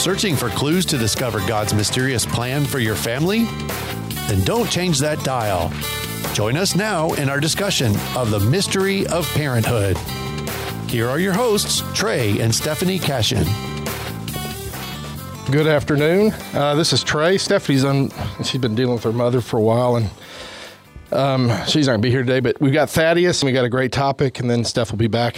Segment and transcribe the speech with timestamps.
[0.00, 3.44] Searching for clues to discover God's mysterious plan for your family?
[4.28, 5.70] Then don't change that dial.
[6.32, 9.98] Join us now in our discussion of the mystery of parenthood.
[10.88, 13.44] Here are your hosts, Trey and Stephanie Cashin.
[15.50, 16.32] Good afternoon.
[16.54, 17.36] Uh, this is Trey.
[17.36, 18.08] Stephanie's on.
[18.42, 20.08] She's been dealing with her mother for a while, and
[21.12, 22.40] um, she's not gonna be here today.
[22.40, 25.08] But we've got Thaddeus, and we got a great topic, and then Steph will be
[25.08, 25.36] back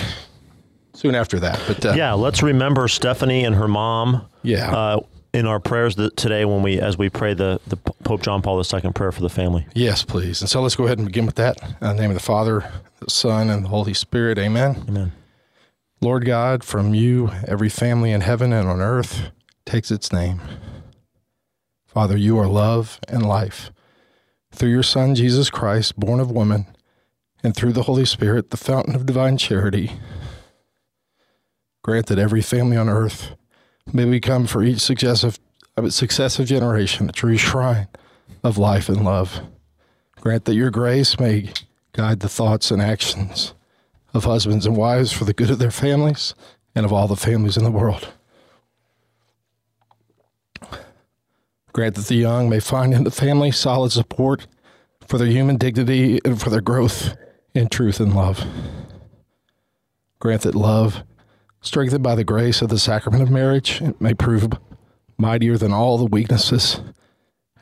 [1.03, 1.61] soon after that.
[1.67, 4.27] But uh, yeah, let's remember Stephanie and her mom.
[4.43, 4.75] Yeah.
[4.75, 5.01] Uh,
[5.35, 8.93] in our prayers today, when we as we pray the the Pope John Paul II
[8.93, 9.67] prayer for the family.
[9.75, 10.43] yes, please.
[10.43, 11.57] And so let's go ahead and begin with that.
[11.63, 12.71] In the name of the Father,
[13.01, 14.39] the Son, and the Holy Spirit.
[14.39, 14.85] Amen.
[14.89, 15.13] Amen.
[16.03, 19.31] Lord God, from you, every family in heaven and on earth
[19.65, 20.41] takes its name.
[21.87, 23.71] Father, you are love and life.
[24.53, 26.67] Through your Son, Jesus Christ, born of woman,
[27.43, 29.93] and through the Holy Spirit, the fountain of divine charity,
[31.83, 33.35] grant that every family on earth
[33.93, 35.39] may become for each successive,
[35.89, 37.89] successive generation a true shrine
[38.45, 39.41] of life and love.
[40.21, 41.51] Grant that your grace may
[41.93, 43.55] guide the thoughts and actions
[44.15, 46.35] of husbands and wives for the good of their families
[46.75, 48.13] and of all the families in the world.
[51.73, 54.47] Grant that the young may find in the family solid support
[55.07, 57.17] for their human dignity and for their growth
[57.55, 58.45] in truth and love.
[60.21, 61.03] Grant that love,
[61.63, 64.51] strengthened by the grace of the sacrament of marriage, it may prove
[65.17, 66.81] mightier than all the weaknesses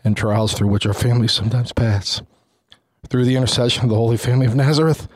[0.03, 2.23] and trials through which our families sometimes pass.
[3.09, 5.07] Through the intercession of the Holy Family of Nazareth,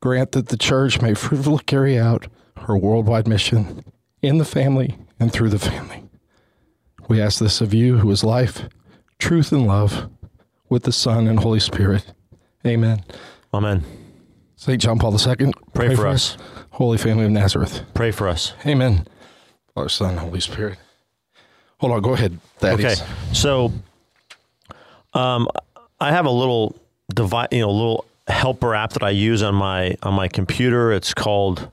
[0.00, 2.26] grant that the church may fruitfully carry out
[2.66, 3.84] her worldwide mission
[4.22, 6.04] in the family and through the family.
[7.08, 8.68] We ask this of you, who is life,
[9.18, 10.10] truth, and love,
[10.70, 12.12] with the Son and Holy Spirit.
[12.66, 13.04] Amen.
[13.52, 13.84] Amen.
[14.56, 14.80] St.
[14.80, 16.38] John Paul II, Pray for us.
[16.74, 17.82] Holy Family of Nazareth.
[17.94, 18.52] Pray for us.
[18.66, 19.06] Amen.
[19.74, 20.78] Father, Son, Holy Spirit.
[21.78, 22.38] Hold on, go ahead.
[22.58, 23.00] Thaddeus.
[23.00, 23.10] Okay.
[23.32, 23.72] So,
[25.12, 25.48] um,
[26.00, 26.76] I have a little
[27.14, 30.92] device, you know, a little helper app that I use on my on my computer.
[30.92, 31.70] It's called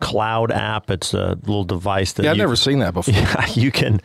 [0.00, 0.90] CloudApp.
[0.90, 3.14] It's a little device that Yeah, I've never seen that before.
[3.18, 4.00] Yeah, you can.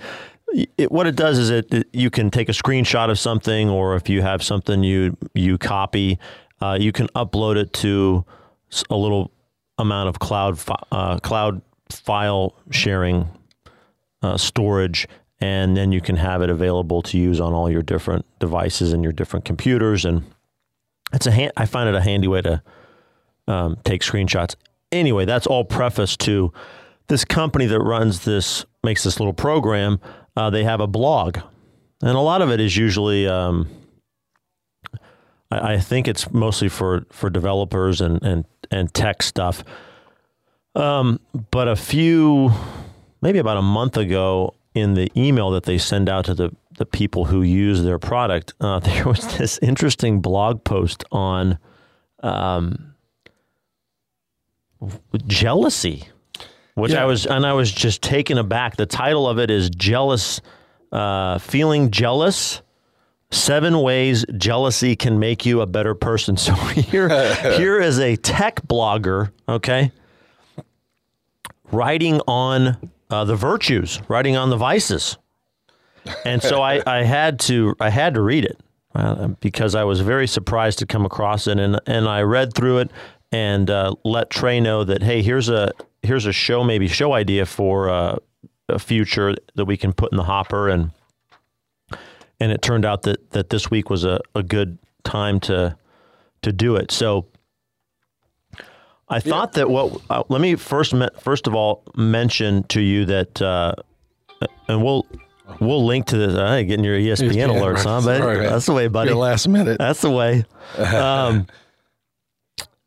[0.78, 3.96] It, what it does is it, it- you can take a screenshot of something, or
[3.96, 6.20] if you have something you you copy,
[6.62, 8.24] uh, you can upload it to
[8.90, 9.32] a little
[9.78, 13.28] amount of cloud fi- uh, cloud file sharing
[14.22, 15.08] uh, storage,
[15.40, 19.04] and then you can have it available to use on all your different devices and
[19.04, 20.06] your different computers.
[20.06, 20.24] And
[21.14, 22.62] it's a hand, I find it a handy way to
[23.48, 24.56] um, take screenshots.
[24.92, 26.52] Anyway, that's all preface to
[27.08, 30.00] this company that runs this makes this little program.
[30.36, 31.38] Uh, they have a blog,
[32.02, 33.28] and a lot of it is usually.
[33.28, 33.68] Um,
[35.52, 39.64] I, I think it's mostly for for developers and and and tech stuff.
[40.76, 41.20] Um,
[41.52, 42.52] but a few,
[43.22, 46.86] maybe about a month ago, in the email that they send out to the the
[46.86, 51.58] people who use their product, uh, there was this interesting blog post on
[52.22, 52.94] um,
[55.28, 56.08] jealousy,
[56.76, 57.04] which Yeah.
[57.04, 58.76] I was and I was just taken aback.
[58.76, 60.42] The title of it is "Jealous,"
[60.92, 62.62] uh, feeling jealous.
[63.32, 66.38] Seven ways jealousy can make you a better person.
[66.46, 67.10] So here,
[67.58, 69.92] here is a tech blogger, okay,
[71.72, 75.18] writing on uh, the virtues, writing on the vices,
[76.24, 78.60] and so I, I had to I had to read it
[78.94, 82.80] uh, because I was very surprised to come across it, and and I read through
[82.80, 82.92] it
[83.32, 85.72] and uh, let Trey know that hey, here's a
[86.04, 88.18] here's a show maybe show idea for uh,
[88.70, 90.92] a future that we can put in the hopper, and
[92.40, 95.78] and it turned out that that this week was a, a good time to
[96.42, 96.92] to do it.
[96.92, 97.28] So.
[99.08, 103.06] I thought that what uh, let me first me- first of all mention to you
[103.06, 103.76] that uh,
[104.68, 105.06] and we'll
[105.60, 106.34] we'll link to this.
[106.34, 107.86] Uh, getting your ESPN, ESPN, alerts, right.
[107.86, 108.02] huh?
[108.04, 109.10] But that's the way, buddy.
[109.10, 109.78] Your last minute.
[109.78, 110.46] That's the way.
[110.78, 111.48] Um,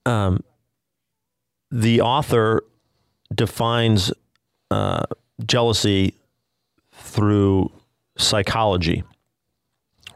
[0.07, 0.43] um,
[1.71, 2.63] the author
[3.35, 4.13] defines
[4.71, 5.05] uh,
[5.45, 6.15] jealousy
[6.93, 7.71] through
[8.17, 9.05] psychology,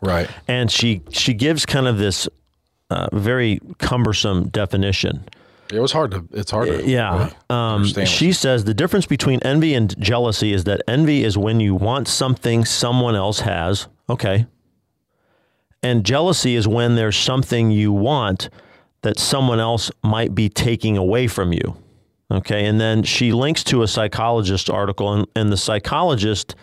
[0.02, 0.28] Right.
[0.48, 2.28] and she she gives kind of this
[2.90, 5.24] uh, very cumbersome definition.
[5.72, 6.28] It was hard to.
[6.32, 6.86] It's hard to.
[6.86, 7.18] Yeah.
[7.18, 11.60] really Um, she says the difference between envy and jealousy is that envy is when
[11.60, 13.88] you want something someone else has.
[14.10, 14.46] Okay.
[15.82, 18.50] And jealousy is when there's something you want
[19.00, 21.76] that someone else might be taking away from you.
[22.30, 22.66] Okay.
[22.66, 26.54] And then she links to a psychologist article, and, and the psychologist,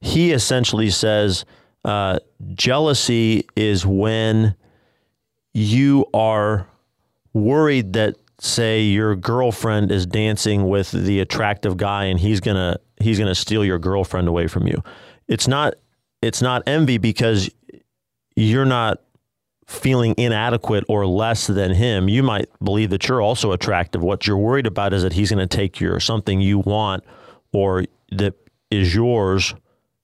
[0.00, 1.44] he essentially says
[1.84, 2.18] uh,
[2.54, 4.54] jealousy is when
[5.52, 6.66] you are
[7.32, 13.18] worried that say your girlfriend is dancing with the attractive guy and he's gonna he's
[13.18, 14.82] gonna steal your girlfriend away from you.
[15.28, 15.74] It's not
[16.22, 17.50] it's not envy because
[18.34, 19.00] you're not
[19.66, 22.08] feeling inadequate or less than him.
[22.08, 24.02] You might believe that you're also attractive.
[24.02, 27.04] What you're worried about is that he's going to take your something you want
[27.52, 28.34] or that
[28.70, 29.54] is yours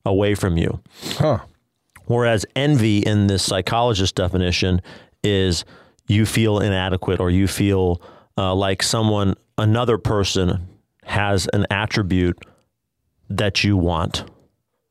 [0.06, 0.80] away from you.
[1.12, 1.40] Huh.
[2.10, 4.82] Whereas envy in this psychologist definition
[5.22, 5.64] is
[6.08, 8.02] you feel inadequate or you feel
[8.36, 10.66] uh, like someone, another person
[11.04, 12.36] has an attribute
[13.28, 14.24] that you want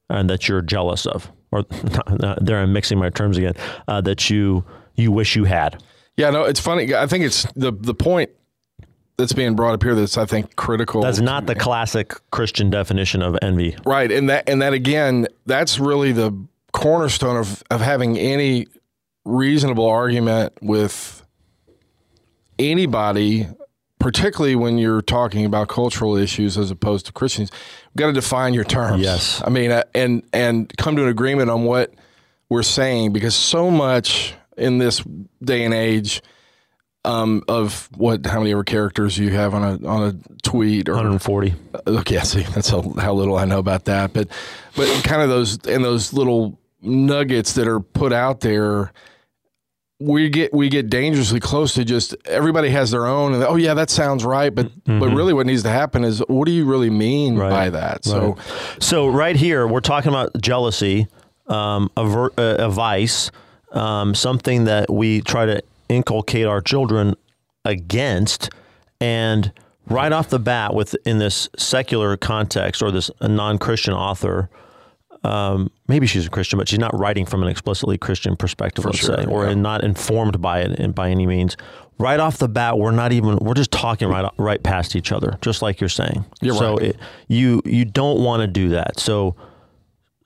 [0.10, 1.30] and that you're jealous of.
[1.52, 1.64] Or
[2.40, 3.56] there, I'm mixing my terms again.
[3.86, 4.64] Uh, that you
[4.96, 5.84] you wish you had.
[6.16, 6.96] Yeah, no, it's funny.
[6.96, 8.30] I think it's the the point
[9.18, 11.02] that's being brought up here that's I think critical.
[11.02, 13.76] That's not the classic Christian definition of envy.
[13.86, 14.10] Right.
[14.10, 16.32] And that and that again, that's really the
[16.80, 18.66] cornerstone of, of having any
[19.26, 21.26] reasonable argument with
[22.58, 23.48] anybody,
[24.00, 27.52] particularly when you're talking about cultural issues as opposed to Christians.
[27.88, 29.02] You've got to define your terms.
[29.04, 29.42] Yes.
[29.46, 31.94] I mean, uh, and and come to an agreement on what
[32.48, 35.04] we're saying because so much in this
[35.44, 36.22] day and age
[37.04, 40.94] um, of what how many ever characters you have on a on a tweet or
[40.94, 41.54] 140.
[41.88, 44.14] Okay, yeah, see, that's how, how little I know about that.
[44.14, 44.30] But
[44.78, 48.92] but kind of those and those little nuggets that are put out there,
[50.02, 53.74] we get we get dangerously close to just everybody has their own and oh yeah,
[53.74, 54.54] that sounds right.
[54.54, 55.00] But Mm-hmm.
[55.00, 58.06] but really, what needs to happen is what do you really mean by that?
[58.06, 58.38] So
[58.80, 61.08] So right here, we're talking about jealousy,
[61.48, 63.30] um, a, ver- a, a vice,
[63.74, 67.16] um, something that we try to inculcate our children
[67.66, 68.50] against,
[69.02, 69.52] and
[69.90, 74.50] right off the bat, with in this secular context or this non-Christian author.
[75.24, 79.00] Um, maybe she's a Christian, but she's not writing from an explicitly Christian perspective, let's
[79.00, 79.54] sure, say, or yeah.
[79.54, 81.58] not informed by it in, by any means.
[81.98, 85.38] Right off the bat, we're not even we're just talking right right past each other,
[85.42, 86.26] just like you're saying.
[86.42, 86.88] You're so right.
[86.88, 89.00] it, you you don't want to do that.
[89.00, 89.36] So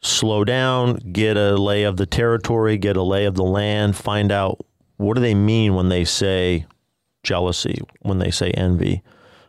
[0.01, 4.31] slow down, get a lay of the territory, get a lay of the land, find
[4.31, 4.63] out
[4.97, 6.65] what do they mean when they say
[7.23, 9.01] jealousy, when they say envy.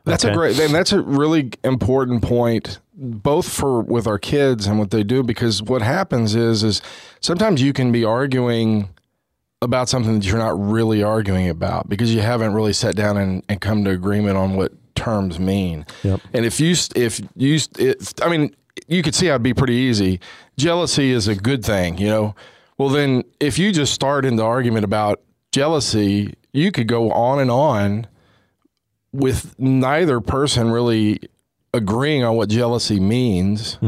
[0.04, 4.78] That's a great, and that's a really important point, both for with our kids and
[4.78, 6.80] what they do, because what happens is, is
[7.20, 8.88] sometimes you can be arguing
[9.62, 13.42] about something that you're not really arguing about because you haven't really sat down and,
[13.48, 15.86] and come to agreement on what terms mean.
[16.02, 16.20] Yep.
[16.32, 18.54] And if you, if you, it, I mean,
[18.86, 20.20] you could see how it'd be pretty easy.
[20.56, 22.34] Jealousy is a good thing, you know.
[22.76, 25.20] Well, then if you just start in the argument about
[25.52, 28.06] jealousy, you could go on and on
[29.12, 31.20] with neither person really
[31.74, 33.78] agreeing on what jealousy means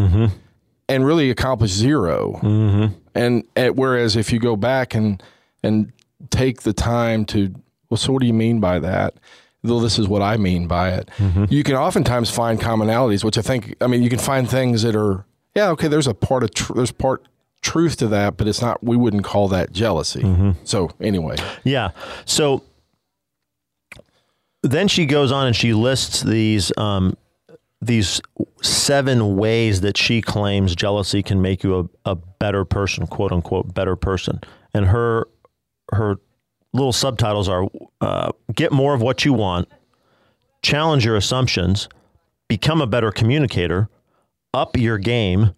[0.89, 2.95] and really accomplish 0 mm-hmm.
[3.15, 5.23] and, and whereas if you go back and
[5.63, 5.93] and
[6.31, 7.55] take the time to
[7.89, 9.15] well so what do you mean by that?
[9.63, 11.09] Though this is what i mean by it.
[11.51, 14.95] You can oftentimes find commonalities which i think i mean you can find things that
[14.95, 15.25] are
[15.55, 17.27] yeah okay there's a part of tr- there's part
[17.63, 20.23] truth to that but it's not we wouldn't call that jealousy.
[20.65, 21.37] So anyway.
[21.65, 21.91] Yeah.
[22.25, 22.63] So
[24.63, 27.17] then she goes on and she lists these um,
[27.87, 28.21] these
[28.63, 33.75] seven ways that she claims jealousy can make you a, a better person, quote unquote,
[33.75, 34.41] better person.
[34.75, 35.29] And her
[35.93, 36.17] her
[36.73, 37.69] little subtitles are
[38.01, 39.69] uh, get more of what you want,
[40.63, 41.89] challenge your assumptions,
[42.49, 43.89] become a better communicator,
[44.53, 45.55] up your game,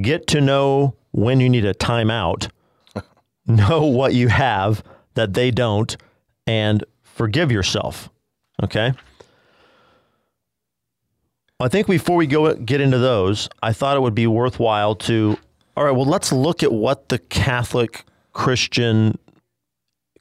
[0.00, 2.50] get to know when you need a timeout,
[3.46, 4.82] know what you have
[5.14, 5.96] that they don't,
[6.46, 8.10] and forgive yourself.
[8.62, 8.92] Okay.
[11.58, 15.38] I think before we go get into those, I thought it would be worthwhile to,
[15.76, 19.18] all right, well, let's look at what the Catholic Christian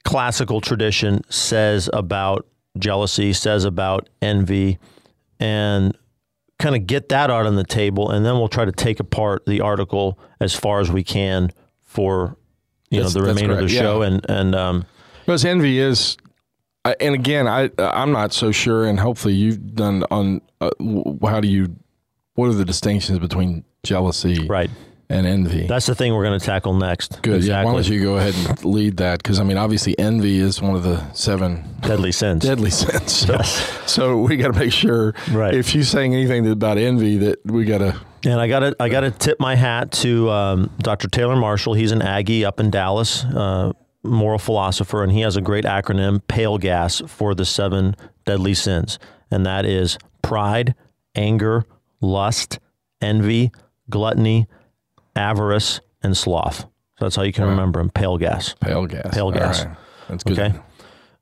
[0.05, 2.45] classical tradition says about
[2.77, 4.77] jealousy, says about envy,
[5.39, 5.97] and
[6.57, 8.09] kind of get that out on the table.
[8.09, 11.51] And then we'll try to take apart the article as far as we can
[11.83, 12.37] for,
[12.89, 13.81] you That's- know, the remainder of the correct, yeah.
[13.81, 14.01] show.
[14.03, 14.85] And, and, um,
[15.25, 16.15] Because envy is,
[16.85, 20.69] I- and again, I I'm not so sure, and hopefully you've done on uh,
[21.27, 21.75] how do you,
[22.35, 24.69] what are the distinctions between jealousy right.
[25.09, 25.65] and envy?
[25.67, 27.21] That's the thing we're going to tackle next.
[27.21, 27.43] Good.
[27.43, 27.63] Yeah.
[27.63, 27.83] Why Exactly.
[27.83, 29.21] don't you go ahead and lead that?
[29.23, 32.43] Because I mean, obviously, envy is one of the seven Deadly sins.
[32.43, 33.11] deadly sins.
[33.11, 33.37] So,
[33.85, 35.53] so we got to make sure, Right.
[35.55, 37.99] If you're saying anything about envy, that we got to.
[38.25, 41.07] And I got to I got to tip my hat to um, Dr.
[41.07, 41.73] Taylor Marshall.
[41.75, 43.73] He's an Aggie up in Dallas, uh,
[44.05, 47.95] moral philosopher, and he has a great acronym, PALE GAS, for the seven
[48.25, 50.75] deadly sins, and that is pride,
[51.15, 51.65] anger,
[52.01, 52.59] lust,
[53.01, 53.51] envy,
[53.89, 54.47] gluttony,
[55.15, 56.61] avarice, and sloth.
[56.97, 57.89] So that's how you can remember them.
[57.89, 58.55] Pale gas.
[58.61, 59.13] Pale gas.
[59.13, 59.65] Pale gas.
[59.65, 59.77] right.
[60.07, 60.39] That's good.
[60.39, 60.59] Okay.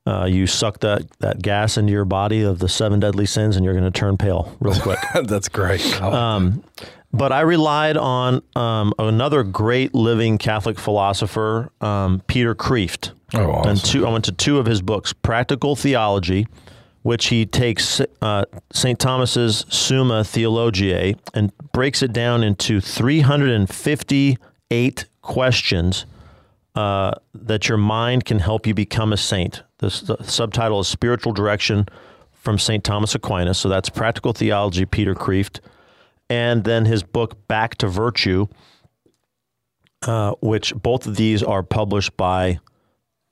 [0.06, 3.63] Uh, you suck that, that gas into your body of the seven deadly sins, and
[3.63, 5.00] you're going to turn pale real quick.
[5.24, 6.02] That's great.
[6.02, 6.63] Um,
[7.13, 13.12] but I relied on um, another great living Catholic philosopher, um, Peter Kreeft.
[13.36, 13.70] Oh, awesome.
[13.70, 16.48] And two, I went to two of his books, Practical Theology,
[17.03, 18.98] which he takes uh, St.
[19.00, 26.08] Thomas's Summa Theologiae and breaks it down into 358 questions
[26.75, 29.62] uh, that your mind can help you become a saint.
[29.77, 31.86] The, the subtitle is Spiritual Direction
[32.32, 32.84] from St.
[32.84, 33.60] Thomas Aquinas.
[33.60, 35.60] So that's Practical Theology, Peter Kreeft.
[36.30, 38.48] And then his book, Back to Virtue,
[40.08, 42.60] uh, which both of these are published by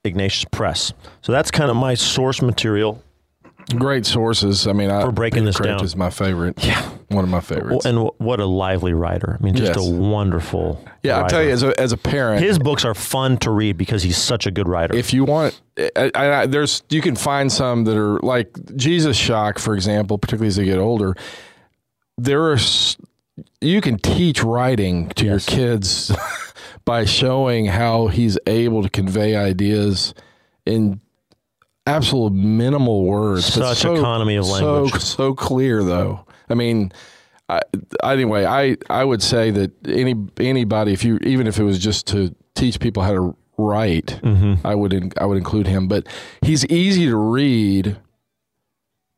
[0.04, 0.92] Ignatius Press.
[1.22, 3.02] So that's kind of my source material.
[3.76, 4.66] Great sources.
[4.66, 5.84] I mean, I, For breaking Peter this Kreeft down.
[5.84, 6.62] is my favorite.
[6.64, 6.82] Yeah.
[7.08, 7.84] one of my favorites.
[7.84, 9.36] And what a lively writer.
[9.38, 9.86] I mean, just Yes.
[9.86, 10.82] a wonderful.
[11.02, 13.76] yeah, I'll tell you, as a as a parent, His books are fun to read
[13.76, 14.94] because he's such a good writer.
[14.96, 19.16] if you want, I, I, I- there's you can find some that are like Jesus
[19.16, 21.14] Shock, for example, particularly as they get older.
[22.22, 22.58] There are
[23.60, 26.14] you can teach writing to your kids
[26.84, 30.14] by showing how he's able to convey ideas
[30.66, 31.00] in
[31.86, 33.46] absolute minimal words.
[33.46, 34.52] Such economy of So
[34.82, 35.02] language.
[35.02, 36.24] so clear though.
[36.48, 36.92] I mean.
[37.48, 37.60] I,
[38.02, 42.06] anyway, I, I would say that any anybody, if you even if it was just
[42.06, 44.66] to teach people how to write, Mm-hmm.
[44.66, 45.86] I would in, I would include him.
[45.86, 46.06] But
[46.40, 47.98] he's easy to read,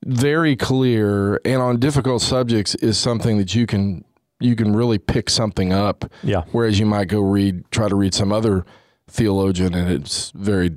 [0.04, 4.04] very clear, and on difficult subjects is something that you can
[4.40, 6.04] you can really pick something up.
[6.23, 6.42] yeah.
[6.52, 8.64] Whereas you might go read try to read some other
[9.08, 10.70] theologian, and it's very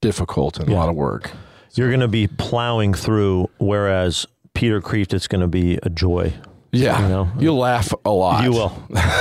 [0.00, 1.30] difficult and a lot of work.
[1.74, 6.32] You're going to be plowing through, whereas Peter Kreeft, it's going to be a joy.
[6.72, 7.32] Yeah, You know?
[7.38, 8.44] you'll laugh a lot.
[8.44, 8.72] You will.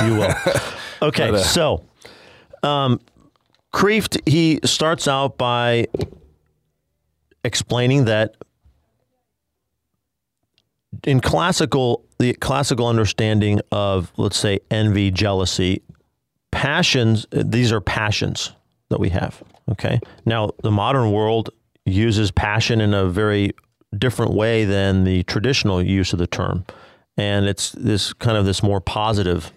[0.05, 0.33] You will.
[1.01, 1.83] Okay, But, uh, so
[2.63, 3.01] um,
[3.73, 5.87] Kreeft, he starts out by
[7.43, 8.35] explaining that
[11.03, 15.81] in classical, the classical understanding of, let's say, envy, jealousy,
[16.51, 18.53] passions, uh, these are passions
[18.89, 19.43] that we have.
[19.71, 19.99] Okay.
[20.25, 21.49] Now, the modern world
[21.85, 23.51] uses passion in a very
[23.97, 26.65] different way than the traditional use of the term.
[27.17, 29.51] And it's this kind of this more positive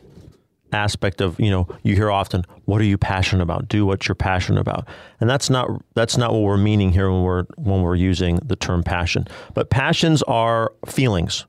[0.72, 3.68] aspect of, you know, you hear often, what are you passionate about?
[3.68, 4.88] Do what you're passionate about.
[5.20, 8.56] And that's not that's not what we're meaning here when we're when we're using the
[8.56, 9.26] term passion.
[9.54, 11.46] But passions are feelings,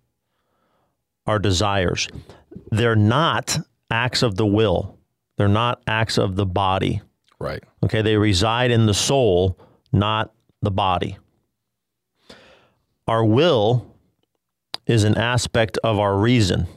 [1.25, 2.07] are desires.
[2.71, 3.57] They're not
[3.91, 4.97] acts of the will.
[5.37, 7.01] They're not acts of the body.
[7.39, 7.63] Right.
[7.83, 9.57] Okay, they reside in the soul,
[9.91, 11.17] not the body.
[13.07, 13.95] Our will
[14.85, 16.67] is an aspect of our reason,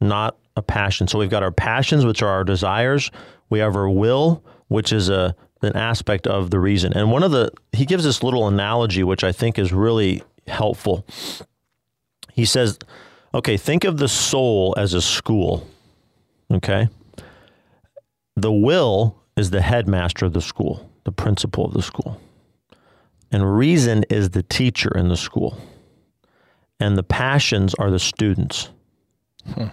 [0.00, 1.08] not a passion.
[1.08, 3.10] So we've got our passions, which are our desires.
[3.48, 6.94] We have our will, which is a an aspect of the reason.
[6.94, 11.06] And one of the he gives this little analogy, which I think is really helpful.
[12.32, 12.78] He says,
[13.34, 15.66] "Okay, think of the soul as a school.
[16.50, 16.88] Okay,
[18.36, 22.20] the will is the headmaster of the school, the principal of the school.
[23.32, 25.56] And reason is the teacher in the school.
[26.80, 28.70] And the passions are the students.
[29.54, 29.68] Hmm.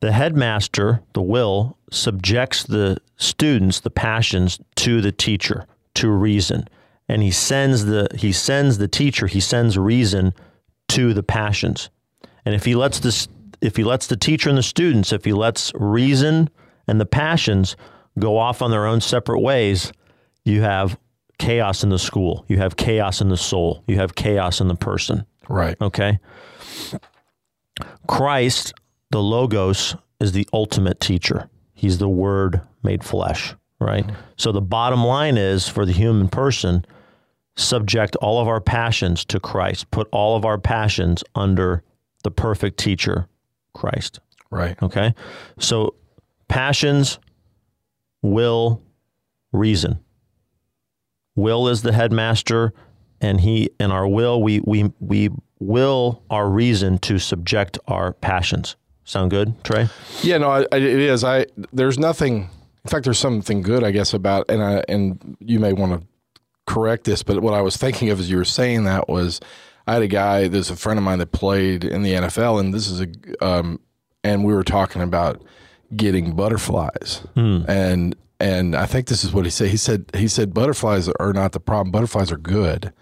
[0.00, 6.68] The headmaster, the will, subjects the students, the passions, to the teacher, to reason.
[7.08, 10.32] And he sends the he sends the teacher, he sends reason
[10.88, 11.90] to the passions.
[12.44, 13.28] And if he lets this
[13.60, 16.48] if he lets the teacher and the students, if he lets reason
[16.86, 17.76] and the passions
[18.18, 19.92] go off on their own separate ways,
[20.44, 20.98] you have
[21.38, 22.44] chaos in the school.
[22.48, 23.82] You have chaos in the soul.
[23.86, 25.24] You have chaos in the person.
[25.48, 25.76] Right.
[25.80, 26.18] Okay.
[28.06, 28.72] Christ,
[29.10, 31.48] the Logos, is the ultimate teacher.
[31.74, 34.06] He's the Word made flesh, right?
[34.06, 34.20] Mm-hmm.
[34.36, 36.84] So the bottom line is for the human person,
[37.56, 41.82] subject all of our passions to Christ, put all of our passions under
[42.22, 43.26] the perfect teacher,
[43.72, 44.20] Christ.
[44.50, 44.80] Right.
[44.82, 45.14] Okay.
[45.58, 45.94] So
[46.48, 47.18] passions,
[48.22, 48.82] will,
[49.52, 50.00] reason.
[51.36, 52.72] Will is the headmaster,
[53.20, 58.76] and he and our will, we we we will our reason to subject our passions.
[59.04, 59.88] Sound good, Trey?
[60.22, 61.24] Yeah, no, I, I- it is.
[61.24, 62.48] I there's nothing.
[62.84, 66.06] In fact, there's something good, I guess, about and I and you may want to
[66.66, 69.40] correct this, but what I was thinking of as you were saying that was,
[69.86, 70.48] I had a guy.
[70.48, 73.08] There's a friend of mine that played in the NFL, and this is a
[73.44, 73.80] um,
[74.22, 75.42] and we were talking about
[75.96, 79.68] getting butterflies, and and I think this is what he said.
[79.68, 81.90] He said he said butterflies are not the problem.
[81.90, 82.92] Butterflies are good.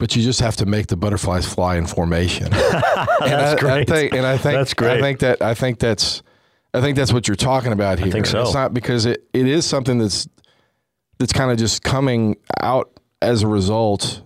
[0.00, 2.46] But you just have to make the butterflies fly in formation.
[2.52, 3.88] and I, That's great.
[3.88, 4.98] I think, and I think That's great.
[4.98, 6.22] I think that I think that's
[6.74, 8.10] I think that's what you're talking about here.
[8.10, 8.42] think so.
[8.42, 10.26] It's not because it, it is something that's
[11.18, 14.22] that's kind of just coming out as a result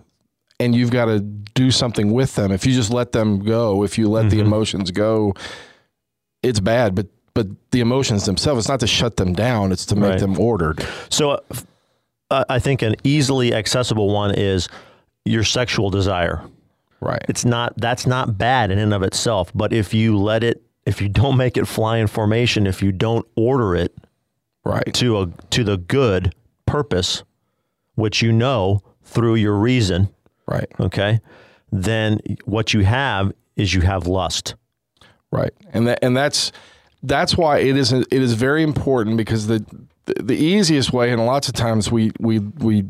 [0.59, 2.51] and you've got to do something with them.
[2.51, 5.33] If you just let them go, if you let the emotions go,
[6.41, 6.95] it's bad.
[6.95, 10.19] But but the emotions themselves, it's not to shut them down; it's to make Right.
[10.19, 10.85] them ordered.
[11.09, 11.41] So
[12.31, 14.69] uh, I think an easily accessible one is
[15.25, 16.41] your sexual desire.
[17.01, 17.23] Right.
[17.27, 21.01] It's not that's not bad in and of itself, but if you let it if
[21.01, 23.95] you don't make it fly in formation, if you don't order it
[24.63, 24.93] right.
[24.93, 26.33] to a to the good
[26.65, 27.23] purpose,
[27.95, 30.09] which you know through your reason,
[30.47, 30.67] Right.
[30.79, 31.19] okay,
[31.71, 34.55] then what you have is you have lust.
[35.31, 36.51] Right, and that and that's
[37.03, 39.65] that's why it is it is very important because the
[40.05, 42.85] the, the easiest way, and lots of times we we we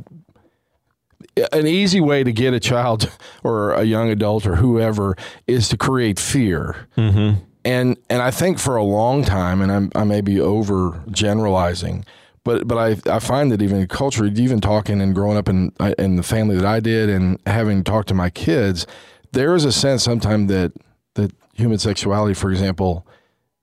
[1.52, 3.12] an easy way to get a child
[3.44, 5.16] or a young adult or whoever
[5.48, 6.88] is to create fear.
[6.98, 7.42] Mm-hmm.
[7.64, 12.06] And and I think for a long time, and I'm, I may be over generalizing,
[12.44, 15.72] but but I I find that even in culture, even talking and growing up in
[15.98, 18.86] in the family that I did, and having talked to my kids,
[19.32, 20.74] there is a sense sometimes that
[21.16, 23.08] that human sexuality, for example,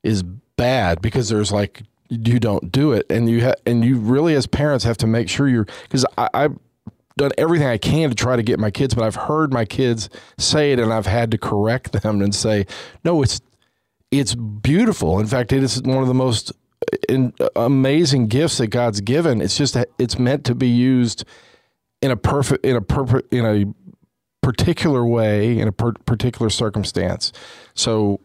[0.02, 0.24] is
[0.56, 4.48] bad because there's like you don't do it, and you ha- and you really as
[4.48, 6.28] parents have to make sure you're because I.
[6.34, 6.58] I've
[7.22, 10.08] done everything I can to try to get my kids, but I've heard my kids
[10.38, 12.66] say it, and I've had to correct them and say,
[13.04, 13.40] no, it's
[14.10, 15.18] it's beautiful.
[15.18, 16.52] In fact, it is one of the most
[16.92, 19.40] uh, in, uh, amazing gifts that God's given.
[19.40, 21.24] It's just it's meant to be used
[22.02, 23.72] in a perfect in a perfect in a
[24.42, 27.32] particular way in a per- particular circumstance.
[27.74, 28.20] So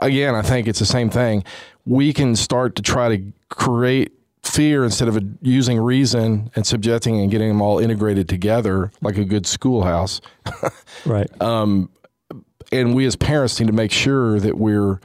[0.00, 1.44] again, I think it's the same thing.
[1.84, 4.12] We can start to try to create
[4.42, 9.24] fear instead of using reason and subjecting and getting them all integrated together like a
[9.24, 10.20] good schoolhouse.
[11.06, 11.28] Right.
[11.40, 15.00] and we as parents need to make sure that we're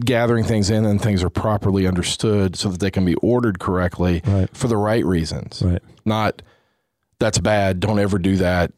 [0.00, 4.22] gathering things in and things are properly understood so that they can be ordered correctly
[4.26, 4.50] Right.
[4.56, 5.62] for the right reasons.
[5.62, 5.82] Right.
[6.04, 6.42] Not
[7.20, 8.72] that's bad, don't ever do that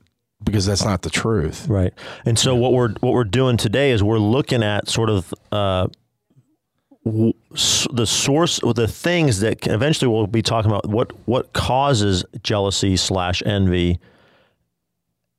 [0.44, 1.66] because that's not the truth.
[1.68, 1.94] Right.
[2.26, 5.88] And so what we're what we're doing today is we're looking at sort of uh,
[7.06, 12.96] the source or the things that eventually we'll be talking about what what causes jealousy
[12.96, 14.00] slash envy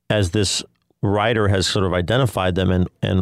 [0.10, 0.64] as this
[1.02, 3.22] writer has sort of identified them and and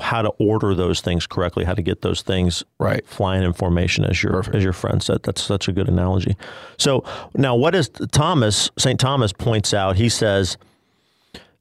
[0.00, 3.06] how to order those things correctly, how to get those things Right.
[3.06, 4.56] flying in formation as your Perfect.
[4.56, 5.22] as your friend said.
[5.22, 6.34] That's such a good analogy.
[6.78, 7.04] So
[7.36, 8.98] now what is Thomas, St.
[8.98, 10.56] Thomas points out, he says,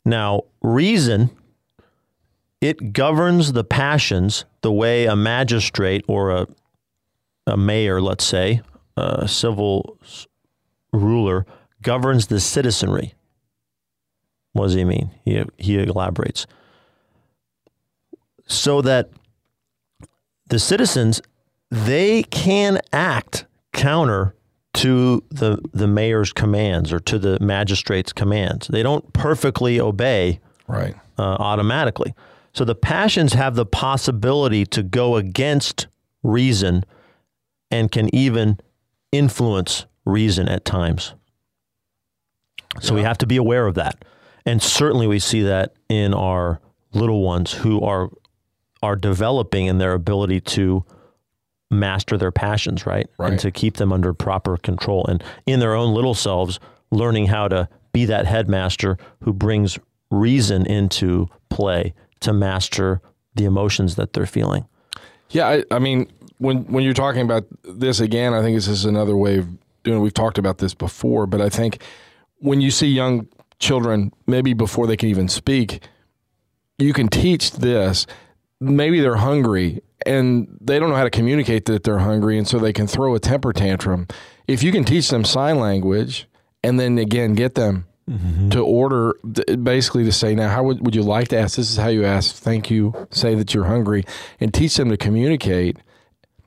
[0.06, 1.30] now reason
[2.62, 6.47] it governs the passions the way a magistrate or a
[7.47, 8.62] a mayor, let's say,
[8.95, 9.97] a civil
[10.93, 11.45] ruler
[11.82, 13.15] governs the citizenry.
[14.54, 15.10] What does he mean?
[15.26, 16.45] He he elaborates.
[18.47, 19.10] So that
[20.47, 21.21] the citizens
[21.69, 24.36] they can act counter
[24.74, 28.67] to the the mayor's commands or to the magistrate's commands.
[28.67, 30.95] They don't perfectly obey Right.
[31.17, 32.13] uh, automatically.
[32.53, 35.87] So the passions have the possibility to go against
[36.23, 36.83] reason
[37.69, 38.59] and can even
[39.11, 41.13] influence reason at times.
[42.79, 44.03] So we have to be aware of that.
[44.45, 46.59] And certainly we see that in our
[46.93, 48.09] little ones who are
[48.83, 50.83] are developing in their ability to
[51.69, 53.07] master their passions, right?
[53.19, 53.31] Right.
[53.31, 56.59] And to keep them under proper control and in their own little selves
[56.89, 59.77] learning how to be that headmaster who brings
[60.09, 63.01] reason into play to master
[63.36, 64.65] the emotions that they're feeling.
[65.29, 68.86] Yeah, I, I mean, when when you're talking about this again, I think this is
[68.86, 69.47] another way of
[69.84, 69.99] doing.
[69.99, 70.01] it.
[70.01, 71.81] We've talked about this before, but I think
[72.38, 73.27] when you see young
[73.60, 75.81] children, maybe before they can even speak,
[76.77, 78.07] you can teach this.
[78.60, 82.57] Maybe they're hungry and they don't know how to communicate that they're hungry, and so
[82.57, 84.07] they can throw a temper tantrum.
[84.47, 86.27] If you can teach them sign language,
[86.63, 87.86] and then again get them
[88.49, 89.13] to order
[89.63, 91.55] basically to say now how would, would you like to ask?
[91.55, 93.07] This is how you ask thank you.
[93.11, 94.03] Say that you're hungry
[94.39, 95.77] and teach them to communicate.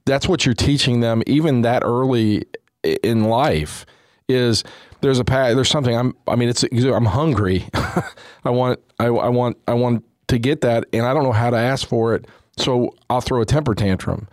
[0.05, 2.45] That's what you're teaching them even that early
[2.83, 3.87] in life
[4.29, 4.65] is
[5.01, 7.69] there's a there's something I'm I mean it's I'm hungry.
[8.45, 11.51] I want I, I want I want to get that and I don't know how
[11.51, 12.27] to ask for it
[12.59, 14.29] so I'll throw a temper tantrum.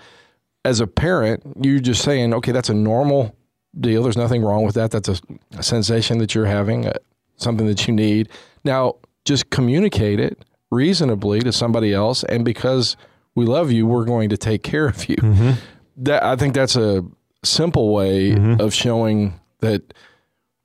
[0.65, 3.35] As a parent you're just saying okay that's a normal
[3.79, 4.03] deal.
[4.03, 4.91] There's nothing wrong with that.
[4.91, 5.17] That's a,
[5.57, 6.87] a sensation that you're having.
[6.87, 6.93] Uh,
[7.41, 8.29] something that you need.
[8.63, 12.95] Now just communicate it reasonably to somebody else and because
[13.35, 15.15] we love you we're going to take care of you.
[15.17, 15.51] Mm-hmm.
[15.97, 17.03] That I think that's a
[17.43, 18.61] simple way mm-hmm.
[18.61, 19.93] of showing that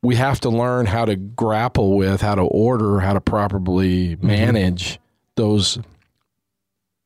[0.02, 4.26] we have to learn how to grapple with, how to order, how to properly mm-hmm.
[4.26, 5.00] manage
[5.34, 5.78] those.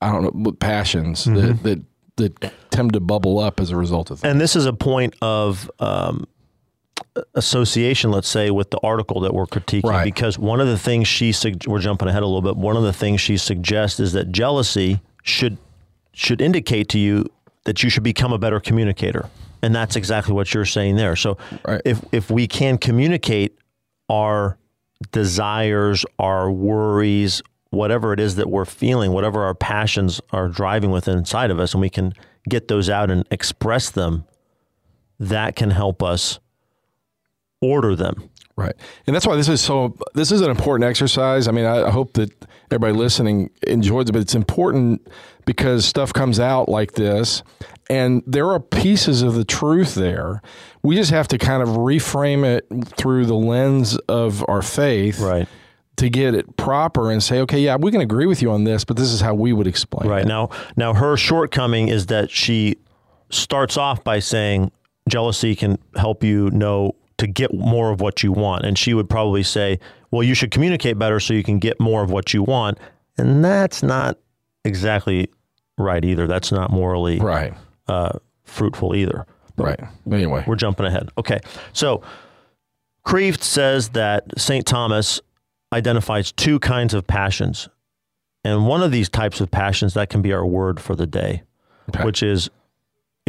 [0.03, 1.83] I don't know passions that, that
[2.17, 4.31] that tend to bubble up as a result of things.
[4.31, 6.27] And this is a point of um,
[7.35, 10.05] association, let's say, with the article that we're critiquing, Right.
[10.05, 12.57] because one of the things she sug- we're jumping ahead a little bit.
[12.57, 15.59] One of the things she suggests is that jealousy should
[16.13, 17.25] should indicate to you
[17.65, 19.29] that you should become a better communicator,
[19.63, 21.15] and that's exactly what you're saying there.
[21.17, 21.81] So, Right.
[21.85, 23.57] if if we can communicate
[24.09, 24.57] our
[25.13, 31.17] desires, our worries, whatever it is that we're feeling, whatever our passions are driving within
[31.19, 32.13] inside of us, and we can
[32.49, 34.25] get those out and express them,
[35.19, 36.39] that can help us
[37.61, 38.31] order them.
[38.57, 38.75] Right.
[39.07, 41.49] And that's why this is so this is an important exercise.
[41.49, 42.31] I mean, I, I hope that
[42.71, 45.07] everybody listening enjoys it, but it's important
[45.47, 47.43] because stuff comes out like this
[47.89, 50.43] and there are pieces of the truth there.
[50.83, 55.49] We just have to kind of reframe it through the lens of our faith Right.
[55.97, 58.85] to get it proper and say, okay, yeah, we can agree with you on this,
[58.85, 60.11] but this is how we would explain it.
[60.11, 60.29] Right it.
[60.29, 62.77] now, now her shortcoming is that she
[63.31, 64.71] starts off by saying
[65.09, 69.09] jealousy can help you know to get more of what you want, and she would
[69.09, 69.79] probably say,
[70.11, 72.79] "Well, you should communicate better so you can get more of what you want,"
[73.17, 74.19] and that's not
[74.65, 75.29] exactly
[75.79, 76.27] right either.
[76.27, 77.55] That's not morally Right.
[77.89, 79.27] uh, fruitful either.
[79.57, 79.79] Right.
[80.11, 80.45] Anyway.
[80.47, 81.11] We're jumping ahead.
[81.19, 81.39] Okay.
[81.73, 82.03] So
[83.07, 84.67] Kreeft says that St.
[84.67, 85.21] Thomas
[85.73, 87.69] identifies two kinds of passions.
[88.45, 91.43] And one of these types of passions, that can be our word for the day,
[91.91, 92.05] Okay.
[92.05, 92.49] which is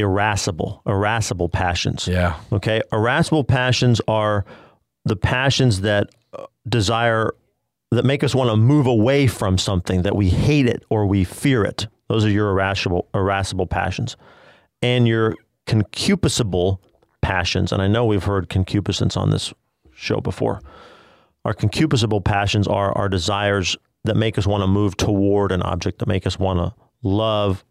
[0.01, 2.07] irascible, irascible passions.
[2.07, 2.39] Yeah.
[2.51, 2.81] Okay.
[2.91, 4.45] Irascible passions are
[5.05, 7.33] the passions that uh, desire,
[7.91, 11.23] that make us want to move away from something, that we hate it or we
[11.23, 11.87] fear it.
[12.07, 14.17] Those are your irascible, irascible passions.
[14.81, 15.35] And your
[15.67, 16.79] concupiscible
[17.21, 19.53] passions, and I know we've heard concupiscence on this
[19.93, 20.61] show before.
[21.45, 25.99] Our concupiscible passions are our desires that make us want to move toward an object,
[25.99, 27.63] that make us want to love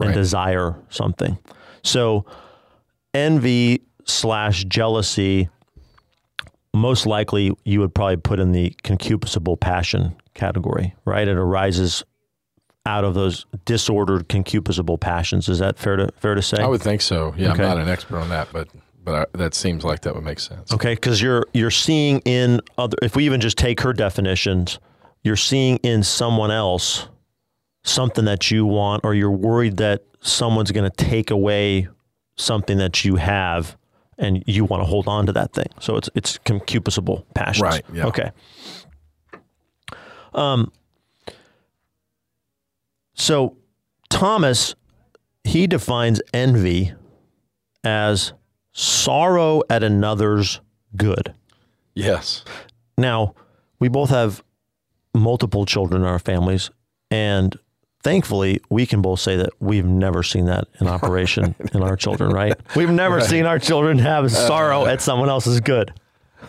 [0.00, 0.14] and Right.
[0.14, 1.38] desire something.
[1.82, 2.24] So,
[3.14, 5.48] envy slash jealousy,
[6.74, 11.26] most likely you would probably put in the concupiscible passion category, right?
[11.26, 12.04] It arises
[12.84, 15.48] out of those disordered concupiscible passions.
[15.48, 16.58] Is that fair to fair to say?
[16.62, 17.34] I would think so.
[17.36, 17.62] Yeah, Okay.
[17.64, 18.68] I'm not an expert on that, but
[19.02, 20.72] but I, that seems like that would make sense.
[20.72, 22.96] Okay, because you're you're seeing in other.
[23.02, 24.78] If we even just take her definitions,
[25.24, 27.08] you're seeing in someone else
[27.86, 31.88] something that you want, or you're worried that someone's going to take away
[32.36, 33.76] something that you have,
[34.18, 35.68] and you want to hold on to that thing.
[35.80, 37.62] So it's it's concupiscible passions.
[37.62, 38.06] Right, yeah.
[38.06, 38.30] Okay.
[40.34, 40.72] Um.
[43.14, 43.56] So
[44.10, 44.74] Thomas,
[45.44, 46.92] he defines envy
[47.84, 48.32] as
[48.72, 50.60] sorrow at another's
[50.96, 51.32] good.
[51.94, 52.44] Yes.
[52.98, 53.34] Now,
[53.78, 54.42] we both have
[55.14, 56.70] multiple children in our families,
[57.10, 57.56] and
[58.06, 62.30] thankfully, we can both say that we've never seen that in operation in our children,
[62.30, 62.54] right?
[62.76, 65.92] We've never seen our children have uh, sorrow at someone else's good.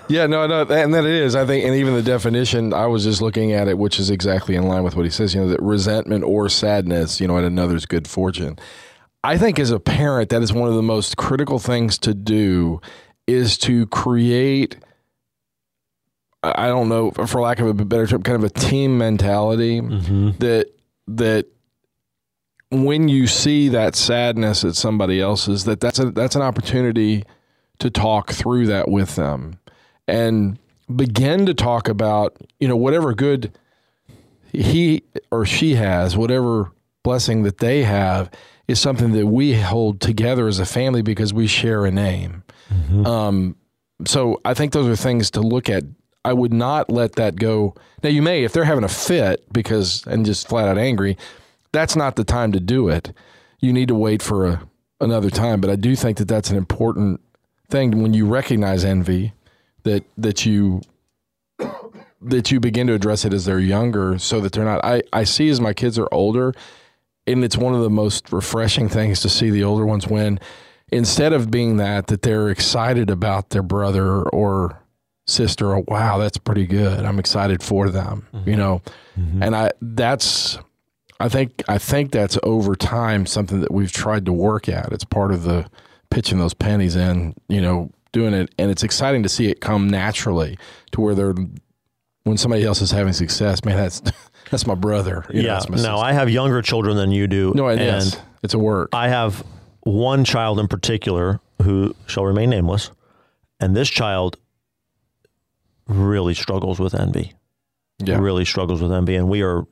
[0.08, 1.36] Yeah, no, no, and that it is.
[1.36, 4.56] I think, and even the definition, I was just looking at it, which is exactly
[4.56, 5.34] in line with what he says.
[5.34, 8.60] You know, that resentment or sadness, you know, at another's good fortune.
[9.24, 12.80] I think as a parent, that is one of the most critical things to do,
[13.26, 14.78] is to create.
[16.44, 20.32] I don't know, for lack of a better term, kind of a team mentality mm-hmm.
[20.38, 20.77] that
[21.08, 21.46] that
[22.70, 27.24] when you see that sadness at somebody else's, that that's a that's an opportunity
[27.80, 29.60] to talk through that with them
[30.08, 30.60] and
[30.94, 33.58] begin to talk about you know whatever good
[34.52, 36.72] he or she has whatever
[37.04, 38.30] blessing that they have
[38.68, 42.44] is something that we hold together as a family because we share a name.
[43.06, 43.56] Um,
[44.06, 45.84] so i think those are things to look at
[46.26, 47.74] i would not let that go.
[48.04, 51.18] Now you may if they're having a fit because and just flat out angry
[51.72, 53.14] that's not the time to do it.
[53.60, 54.62] You need to wait for a,
[55.02, 55.62] another time.
[55.62, 57.22] But i do think that that's an important
[57.70, 59.34] thing when you recognize envy
[59.84, 60.82] that that you
[62.22, 65.24] that you begin to address it as they're younger so that they're not I, I
[65.24, 66.54] see as my kids are older
[67.26, 70.40] and it's one of the most refreshing things to see the older ones when
[70.92, 74.82] instead of being that that they're excited about their brother or
[75.28, 78.52] sister or wow that's pretty good i'm excited for them you mm-hmm.
[78.56, 78.82] know
[79.20, 79.44] mm-hmm.
[79.44, 80.58] and i that's
[81.20, 85.04] i think i think that's over time something that we've tried to work at it's
[85.04, 85.70] part of the
[86.10, 89.90] pitching those pennies in you know doing it and it's exciting to see it come
[89.90, 90.58] naturally
[90.92, 91.36] to where they're
[92.24, 94.02] when somebody else is having success man that's
[94.50, 95.60] that's my brother you know, yeah.
[95.70, 95.92] my No, sister.
[95.96, 97.52] I have younger children than you do.
[97.54, 98.18] no it and is.
[98.44, 99.44] it's a work I have
[99.82, 102.92] one child in particular who shall remain nameless,
[103.60, 104.38] and this child
[105.88, 107.34] really struggles with envy.
[108.00, 109.66] yeah Really struggles with envy, and we are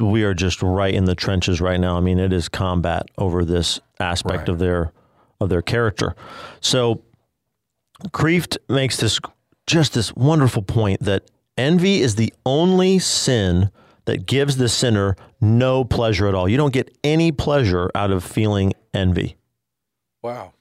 [0.00, 1.96] we are just right in the trenches right now.
[1.96, 4.48] I mean, it is combat over this aspect Right.
[4.48, 4.92] of their
[5.40, 6.14] of their character.
[6.60, 7.02] So
[8.08, 9.20] Kreeft makes this
[9.66, 13.70] just this wonderful point that envy is the only sin
[14.06, 16.48] that gives the sinner no pleasure at all.
[16.48, 19.36] You don't get any pleasure out of feeling envy.
[20.22, 20.52] Wow.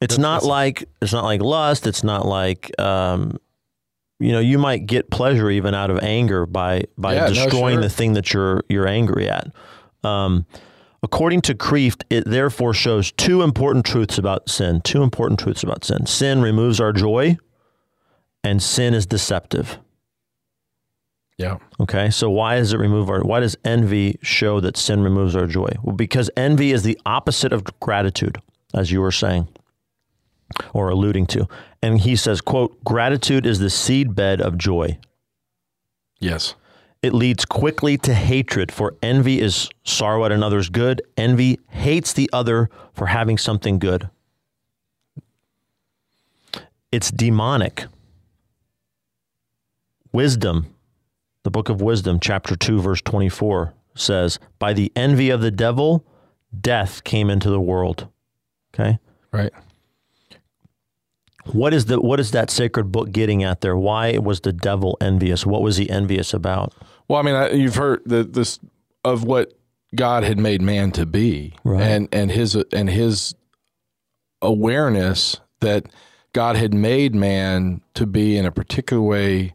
[0.00, 1.86] It's not like it's not like lust.
[1.86, 3.38] It's not like um,
[4.20, 7.76] you know you might get pleasure even out of anger by by Yeah, no, destroying
[7.76, 7.82] sure.
[7.82, 9.52] the thing that you're you're angry at.
[10.04, 10.46] Um,
[11.02, 14.80] according to Kreeft, it therefore shows two important truths about sin.
[14.82, 16.06] Two important truths about sin.
[16.06, 17.36] Sin removes our joy,
[18.44, 19.78] and sin is deceptive.
[21.38, 21.56] Yeah.
[21.80, 23.22] Okay, so why does it remove our?
[23.22, 25.70] Why does envy show that sin removes our joy?
[25.82, 28.38] Well, because envy is the opposite of gratitude,
[28.74, 29.48] as you were saying,
[30.72, 31.48] or alluding to.
[31.82, 34.98] And he says, "quote Gratitude is the seed bed of joy.
[36.18, 36.54] Yes.
[37.02, 41.00] It leads quickly to hatred, for envy is sorrow at another's good.
[41.16, 44.10] Envy hates the other for having something good.
[46.92, 47.86] It's demonic.
[50.12, 50.74] Wisdom,
[51.44, 56.04] the book of Wisdom, chapter 2, verse 24 says, By the envy of the devil,
[56.58, 58.08] death came into the world.
[58.74, 58.98] Okay?
[59.32, 59.52] Right.
[61.46, 63.76] What is the what is that sacred book getting at there?
[63.76, 65.46] Why was the devil envious?
[65.46, 66.74] What was he envious about?
[67.08, 68.58] Well, I mean, I, you've heard the, this
[69.04, 69.52] of what
[69.94, 71.82] God had made man to be, Right.
[71.82, 73.34] and and his and his
[74.42, 75.86] awareness that
[76.32, 79.54] God had made man to be in a particular way,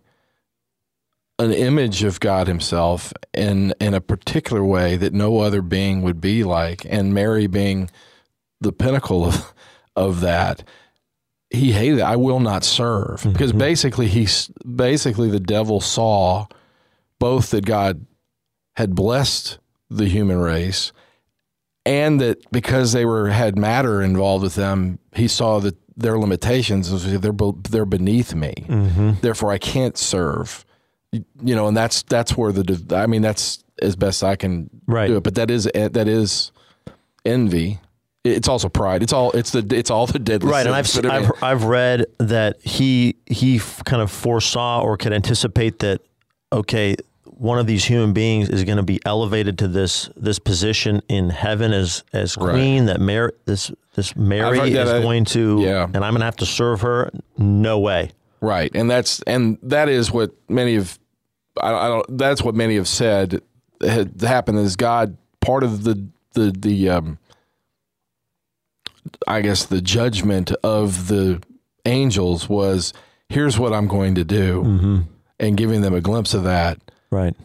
[1.39, 6.19] an image of God Himself, in in a particular way that no other being would
[6.19, 7.89] be like, and Mary being
[8.59, 9.53] the pinnacle of
[9.95, 10.63] of that.
[11.49, 11.99] He hated.
[11.99, 12.03] it.
[12.03, 13.31] I will not serve mm-hmm.
[13.33, 16.47] because basically he's basically the devil saw
[17.19, 18.05] both that God
[18.75, 20.91] had blessed the human race
[21.85, 26.89] and that because they were had matter involved with them, he saw that their limitations
[27.21, 27.31] they're
[27.69, 28.53] they're beneath me.
[28.67, 29.11] Mm-hmm.
[29.21, 30.65] Therefore, I can't serve.
[31.11, 35.07] You know, and that's that's where the I mean that's as best I can Right.
[35.07, 35.23] do it.
[35.23, 36.51] But that is that is
[37.23, 37.79] envy.
[38.25, 39.03] It's also pride.
[39.03, 42.59] It's all it's the it's all the deadly right and I've, I've I've read that
[42.61, 46.01] he he f- kind of foresaw or could anticipate that
[46.51, 51.01] okay one of these human beings is going to be elevated to this this position
[51.07, 52.51] in heaven as as Right.
[52.53, 55.83] queen that Mary this this Mary is I- going to yeah.
[55.83, 58.11] and I'm going to have to serve her no way
[58.41, 60.99] Right, and that's and that is what many of
[61.61, 62.17] I, I don't.
[62.17, 63.41] That's what many have said
[63.81, 67.17] had happened is God part of the the the um,
[69.27, 71.41] I guess the judgment of the
[71.85, 72.93] angels was
[73.29, 74.97] here's what I'm going to do, mm-hmm.
[75.39, 76.79] and giving them a glimpse of that.
[77.11, 77.35] right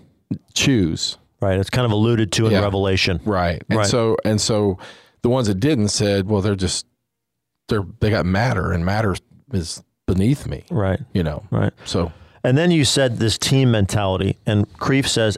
[0.54, 2.60] Choose right it's kind of alluded to in Yeah.
[2.60, 3.86] Revelation right, and Right.
[3.86, 4.78] so and so
[5.22, 6.86] the ones that didn't said, well, they're just
[7.68, 9.16] they're they got matter, and matter
[9.52, 11.44] is beneath me, right you know.
[11.50, 12.12] right So
[12.44, 15.36] And then you said this team mentality, and Kreeft says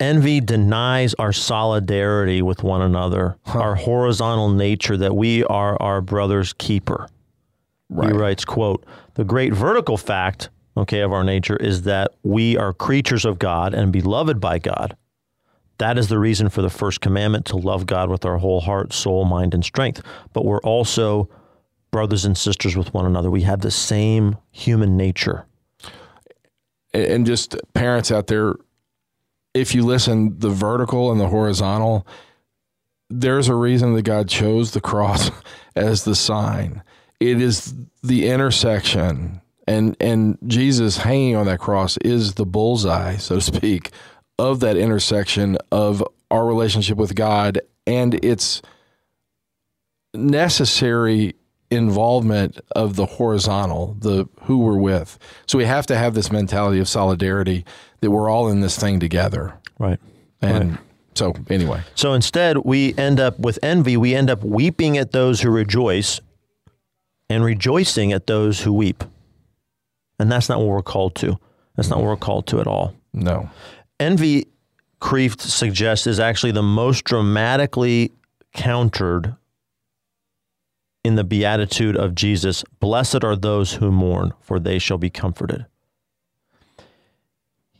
[0.00, 6.52] envy denies our solidarity with one another, our horizontal nature that we are our brother's
[6.54, 7.08] keeper.
[7.88, 8.84] right, He writes, quote,
[9.14, 13.74] the great vertical fact, okay, of our nature is that we are creatures of God
[13.74, 14.96] and beloved by God.
[15.78, 18.92] That is the reason for the first commandment to love God with our whole heart,
[18.92, 20.02] soul, mind, and strength.
[20.32, 21.28] But we're also
[21.90, 23.30] brothers and sisters with one another.
[23.30, 25.46] We have the same human nature.
[26.92, 28.54] and just parents out there,
[29.54, 32.06] if you listen, the vertical and the horizontal,
[33.08, 35.30] there's a reason that God chose the cross
[35.76, 36.82] as the sign.
[37.18, 43.34] It is the intersection, and and Jesus hanging on that cross is the bullseye, so
[43.36, 43.90] to speak,
[44.38, 48.62] of that intersection of our relationship with God and its
[50.14, 51.34] necessary
[51.70, 55.18] involvement of the horizontal, the who we're with.
[55.46, 57.64] So we have to have this mentality of solidarity
[58.00, 59.54] that we're all in this thing together.
[59.78, 59.98] Right.
[60.40, 60.78] And
[61.14, 63.96] so anyway, So instead, we end up with envy.
[63.96, 66.20] We end up weeping at those who rejoice
[67.28, 69.04] and rejoicing at those who weep.
[70.18, 71.38] And that's not what we're called to.
[71.76, 72.94] That's not what we're called to at all.
[73.12, 73.50] no.
[73.98, 74.46] Envy,
[74.98, 78.12] Kreeft suggests, is actually the most dramatically
[78.54, 79.34] countered
[81.04, 85.66] in the beatitude of Jesus Blessed are those who mourn, for they shall be comforted.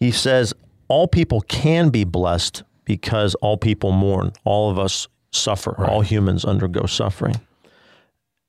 [0.00, 0.54] He says,
[0.88, 4.32] All people can be blessed because all people mourn.
[4.44, 5.84] All of us suffer.
[5.84, 7.40] All humans undergo suffering.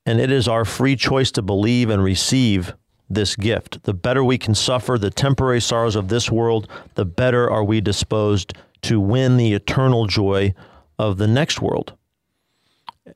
[0.06, 2.74] And it is our free choice to believe and receive
[3.10, 3.84] this gift.
[3.84, 7.82] The better we can suffer the temporary sorrows of this world, the better are we
[7.82, 10.54] disposed to win the eternal joy
[10.98, 11.94] of the next world.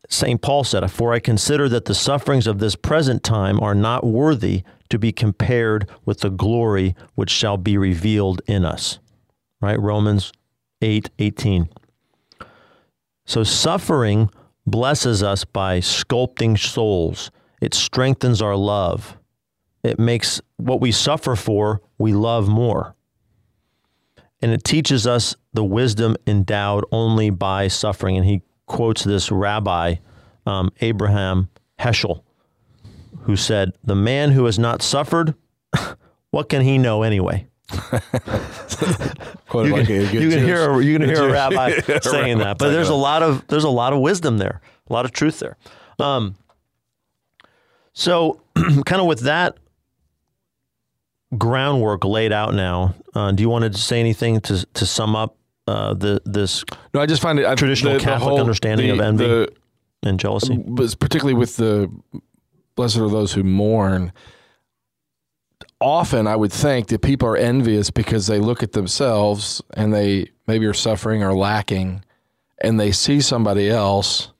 [0.10, 0.41] St.
[0.41, 4.63] Paul said, For I consider that the sufferings of this present time are not worthy
[4.89, 9.00] to be compared with the glory which shall be revealed in us.
[9.62, 9.80] Right?
[9.80, 10.32] Romans
[10.82, 11.69] 8 18.
[13.26, 14.30] So suffering
[14.67, 19.17] blesses us by sculpting souls, it strengthens our love.
[19.84, 22.95] It makes what we suffer for, we love more.
[24.41, 28.17] And it teaches us the wisdom endowed only by suffering.
[28.17, 29.95] And he quotes this rabbi,
[30.45, 31.49] um, Abraham
[31.80, 32.23] Heschel,
[33.21, 35.36] who said, The man who has not suffered,
[36.32, 37.47] what can he know anyway?
[37.71, 37.80] you
[39.49, 42.89] can, like you can hear a, you can hear a rabbi saying that, but there's
[42.89, 45.58] a lot of there's a lot of wisdom there, a lot of truth there.
[45.97, 46.36] Um,
[47.93, 49.58] so, kind of with that
[51.38, 55.36] groundwork laid out now, uh, do you want to say anything to to sum up
[55.67, 56.63] uh, the this?
[56.93, 59.54] No, I just find it traditional the, Catholic the whole, understanding the, of envy the,
[60.04, 61.91] and jealousy, but particularly with the
[62.75, 64.12] blessed are those who mourn
[65.82, 70.32] often I would think that people are envious because they look at themselves and they
[70.47, 72.04] maybe are suffering or lacking
[72.60, 74.32] and they see somebody else.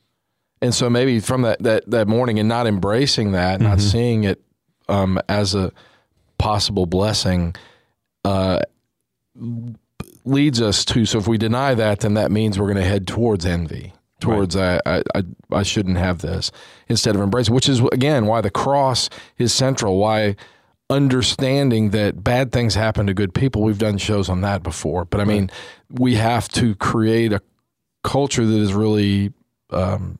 [0.61, 3.69] And so maybe from that, that, that mourning and not embracing that, mm-hmm.
[3.69, 4.41] not seeing it
[4.88, 5.71] um, as a
[6.38, 7.55] possible blessing,
[8.23, 8.59] uh,
[10.25, 11.05] leads us to.
[11.05, 14.55] So if we deny that, then that means we're going to head towards envy, towards
[14.55, 14.81] right.
[14.85, 16.51] I, I, I shouldn't have this
[16.88, 19.97] instead of embracing, which is again why the cross is central.
[19.97, 20.35] Why
[20.89, 23.63] understanding that bad things happen to good people.
[23.63, 25.49] We've done shows on that before, but I mean,
[25.89, 27.41] we have to create a
[28.03, 29.33] culture that is really
[29.71, 30.19] um,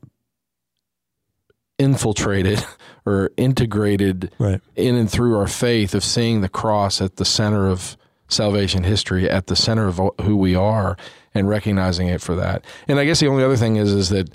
[1.78, 2.66] infiltrated
[3.06, 4.62] or integrated right.
[4.76, 7.96] in and through our faith of seeing the cross at the center of
[8.28, 10.98] salvation history, at the center of who we are,
[11.34, 12.66] and recognizing it for that.
[12.88, 14.30] And I guess the only other thing is is that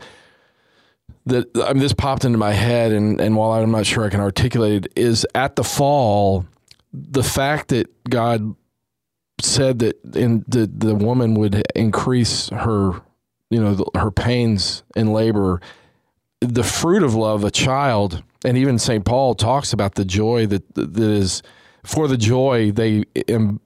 [1.26, 4.10] that I mean, this popped into my head, and, and while I'm not sure I
[4.10, 6.46] can articulate it, is at the fall,
[6.92, 8.54] the fact that God
[9.40, 13.00] said that in the the woman would increase her,
[13.50, 15.60] you know, the, her pains in labor,
[16.40, 20.74] the fruit of love, a child, and even Saint Paul talks about the joy that
[20.74, 21.42] that is
[21.84, 23.04] for the joy they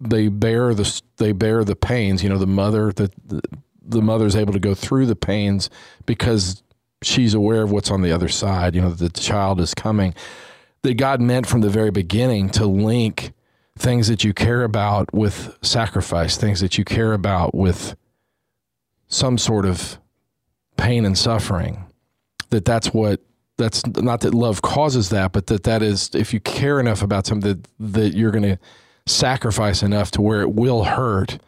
[0.01, 2.23] they bear the they bear the pains.
[2.23, 3.43] You know, the mother that the,
[3.83, 5.71] the mother is able to go through the pains
[6.07, 6.63] because
[7.03, 10.15] she's aware of what's on the other side, you know, the child is coming.
[10.83, 13.33] That God meant from the very beginning to link
[13.77, 17.97] things that you care about with sacrifice, things that you care about with
[19.09, 19.99] some sort of
[20.77, 21.87] pain and suffering.
[22.51, 23.21] That that's what
[23.57, 27.27] that's not that love causes that, but that that is if you care enough about
[27.27, 28.59] something that that you're going to
[29.07, 31.39] sacrifice enough to where it will hurt.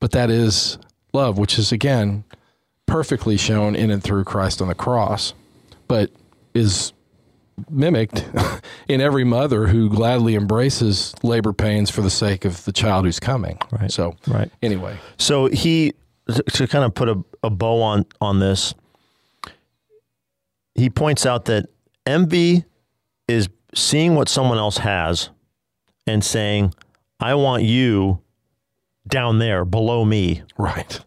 [0.00, 0.78] But that is
[1.12, 2.24] love, which is again
[2.86, 5.34] perfectly shown in and through Christ on the cross,
[5.88, 6.10] but
[6.54, 6.92] is
[7.70, 8.24] mimicked
[8.88, 13.18] in every mother who gladly embraces labor pains for the sake of the child who's
[13.20, 13.58] coming.
[13.70, 13.90] Right.
[13.90, 14.50] So, right.
[14.62, 15.94] Anyway, so he
[16.52, 18.74] to kind of put a, a bow on on this,
[20.76, 21.66] he points out that
[22.04, 22.64] envy
[23.26, 25.30] is seeing what someone else has
[26.06, 26.74] and saying,
[27.18, 28.20] "I want you
[29.08, 31.00] down there below me." Right.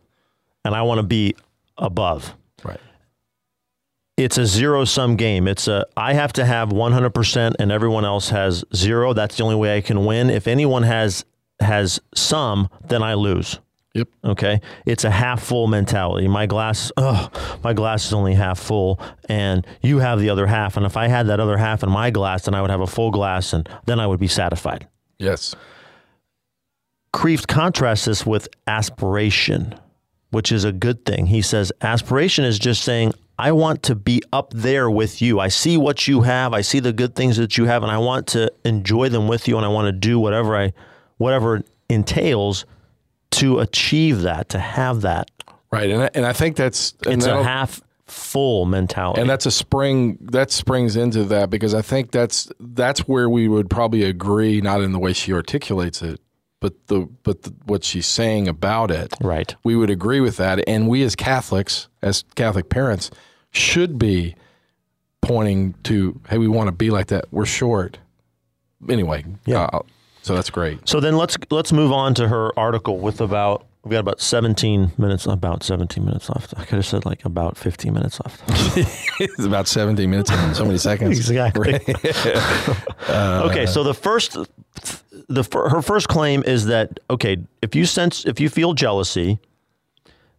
[0.65, 1.35] And I want to be
[1.77, 2.35] above.
[2.63, 2.79] Right.
[4.17, 5.47] It's a zero sum game.
[5.47, 9.13] It's a I have to have 100% and everyone else has zero.
[9.13, 10.29] That's the only way I can win.
[10.29, 11.23] If anyone has
[11.61, 13.59] has some, then I lose.
[13.99, 14.07] Yep.
[14.23, 14.61] Okay.
[14.85, 16.27] It's a half full mentality.
[16.27, 17.29] My glass, oh,
[17.63, 20.77] my glass is only half full, and you have the other half.
[20.77, 22.87] And if I had that other half in my glass, then I would have a
[22.87, 24.87] full glass, and then I would be satisfied.
[25.17, 25.55] Yes.
[27.13, 29.75] Kreeft contrasts this with aspiration
[30.31, 31.27] which is a good thing.
[31.27, 35.39] He says aspiration is just saying, I want to be up there with you.
[35.39, 36.53] I see what you have.
[36.53, 39.47] I see the good things that you have, and I want to enjoy them with
[39.47, 40.73] you, and I want to do whatever I,
[41.17, 42.65] whatever entails
[43.31, 45.29] to achieve that, to have that.
[45.71, 49.51] Right, and I, and I think that's it's a half full mentality, and that's a
[49.51, 54.61] spring that springs into that because I think that's that's where we would probably agree,
[54.61, 56.19] not in the way she articulates it,
[56.59, 59.55] but the but the, what she's saying about it, right?
[59.63, 63.11] We would agree with that, and we as Catholics, as Catholic parents,
[63.51, 64.35] should be
[65.21, 67.25] pointing to, hey, we want to be like that.
[67.31, 67.99] We're short,
[68.89, 69.25] anyway.
[69.45, 69.69] Yeah.
[69.71, 69.81] Uh,
[70.21, 70.87] so that's great.
[70.87, 74.91] So then let's let's move on to her article with about we've got about 17
[74.97, 76.53] minutes about 17 minutes left.
[76.57, 78.41] I could have said like about 15 minutes left.
[79.19, 81.17] it's about 17 minutes and so many seconds.
[81.17, 81.75] exactly.
[83.07, 84.37] uh, okay, so the first
[85.27, 89.39] the her first claim is that okay, if you sense if you feel jealousy,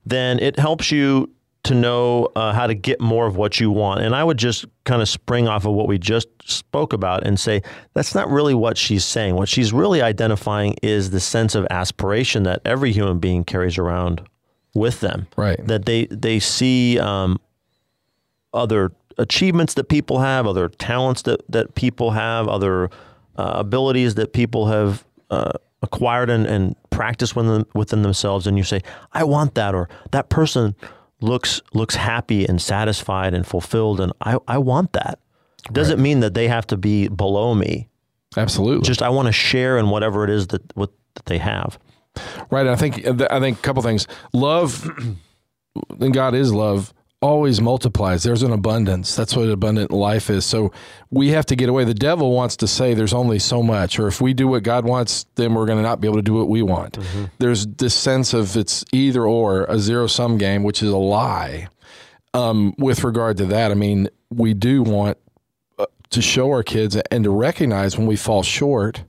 [0.04, 1.30] then it helps you
[1.62, 4.00] to know uh, how to get more of what you want.
[4.00, 7.38] And I would just kind of spring off of what we just spoke about and
[7.38, 9.34] say that's not really what she's saying.
[9.34, 14.26] What she's really identifying is the sense of aspiration that every human being carries around
[14.74, 15.26] with them.
[15.36, 15.64] Right.
[15.66, 17.38] That they they see um,
[18.54, 22.90] other achievements that people have, other talents that that people have, other
[23.36, 25.52] uh, abilities that people have uh,
[25.82, 28.80] acquired and, and practiced within within themselves, and you say,
[29.12, 30.74] "I want that," or that person
[31.20, 35.18] looks looks happy and satisfied and fulfilled and I, I want that.
[35.72, 36.02] Doesn't right.
[36.02, 37.88] mean that they have to be below me.
[38.36, 38.86] Absolutely.
[38.86, 41.78] Just I want to share in whatever it is that what that they have.
[42.50, 42.66] Right.
[42.66, 44.06] I think I think a couple things.
[44.32, 44.88] Love
[46.00, 46.92] and God is love
[47.22, 48.22] always multiplies.
[48.22, 49.14] There's an abundance.
[49.14, 50.46] That's what abundant life is.
[50.46, 50.72] So
[51.10, 51.84] we have to get away.
[51.84, 54.84] The devil wants to say there's only so much, or if we do what God
[54.84, 56.98] wants, then we're going to not be able to do what we want.
[56.98, 57.24] Mm-hmm.
[57.38, 61.68] There's this sense of it's either or, a zero sum game, which is a lie.
[62.32, 65.18] Um, with regard to that, I mean, we do want
[65.78, 69.02] uh, to show our kids and to recognize when we fall short.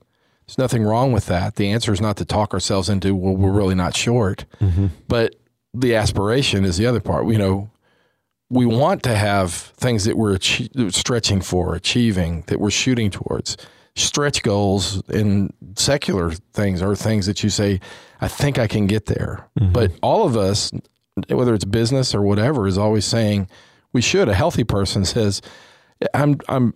[0.48, 1.56] There's nothing wrong with that.
[1.56, 4.46] The answer is not to talk ourselves into, well, we're really not short.
[4.60, 4.88] Mm-hmm.
[5.08, 5.36] But
[5.74, 7.28] the aspiration is the other part.
[7.28, 7.72] You know,
[8.52, 10.38] we want to have things that we're
[10.90, 13.56] stretching for, achieving, that we're shooting towards.
[13.96, 17.80] Stretch goals in secular things are things that you say,
[18.20, 19.48] I think I can get there.
[19.58, 19.72] Mm-hmm.
[19.72, 20.72] But all of us,
[21.30, 23.48] whether it's business or whatever, is always saying
[23.94, 24.28] we should.
[24.28, 25.42] A healthy person says,
[26.14, 26.74] I'm, I'm,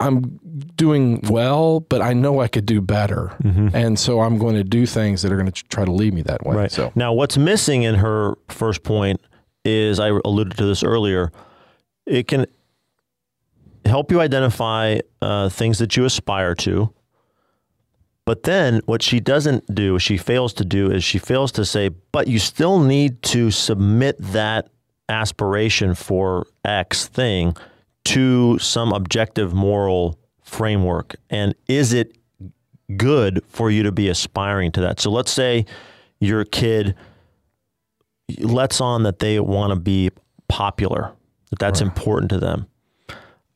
[0.00, 0.38] I'm
[0.76, 3.34] doing well, but I know I could do better.
[3.42, 3.68] Mm-hmm.
[3.72, 6.20] And so I'm going to do things that are going to try to lead me
[6.22, 6.54] that way.
[6.54, 6.72] Right.
[6.72, 9.20] So now what's missing in her first point
[9.64, 11.32] is I alluded to this earlier.
[12.06, 12.46] It can
[13.84, 16.92] help you identify uh, things that you aspire to.
[18.24, 21.88] But then what she doesn't do, she fails to do, is she fails to say,
[21.88, 24.68] but you still need to submit that
[25.08, 27.56] aspiration for X thing
[28.04, 31.16] to some objective moral framework.
[31.30, 32.18] And is it
[32.96, 35.00] good for you to be aspiring to that?
[35.00, 35.64] So let's say
[36.20, 36.94] your kid
[38.38, 40.10] lets on that they want to be
[40.48, 41.12] popular,
[41.50, 41.88] that that's right.
[41.88, 42.66] important to them.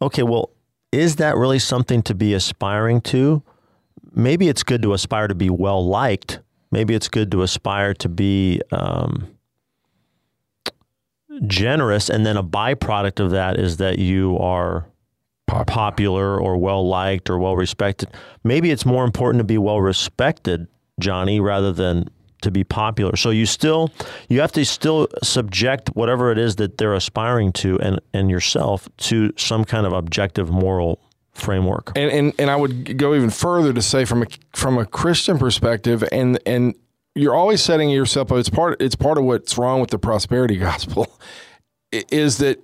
[0.01, 0.51] Okay, well,
[0.91, 3.43] is that really something to be aspiring to?
[4.15, 6.41] Maybe it's good to aspire to be well liked.
[6.71, 9.29] Maybe it's good to aspire to be um,
[11.47, 14.87] generous, and then a byproduct of that is that you are
[15.47, 18.09] popular, popular or well liked or well respected.
[18.43, 20.67] Maybe it's more important to be well respected,
[20.99, 22.09] Johnny, rather than
[22.43, 23.17] to be popular.
[23.17, 23.91] So you still
[24.29, 28.89] you have to still subject whatever it is that they're aspiring to and and yourself
[28.99, 31.01] to some kind of objective moral
[31.33, 31.93] framework.
[31.97, 35.39] And and, and I would go even further to say from a from a Christian
[35.39, 36.75] perspective and and
[37.15, 40.57] you're always setting yourself up it's part it's part of what's wrong with the prosperity
[40.69, 41.19] gospel
[41.93, 42.59] is that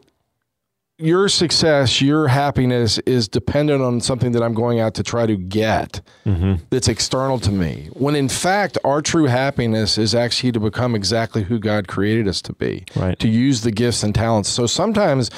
[0.98, 5.36] your success, your happiness is dependent on something that I'm going out to try to
[5.36, 6.54] get mm-hmm.
[6.70, 7.88] that's external to me.
[7.92, 12.42] When in fact, our true happiness is actually to become exactly who God created us
[12.42, 13.16] to be, right.
[13.20, 14.48] to use the gifts and talents.
[14.48, 15.30] So sometimes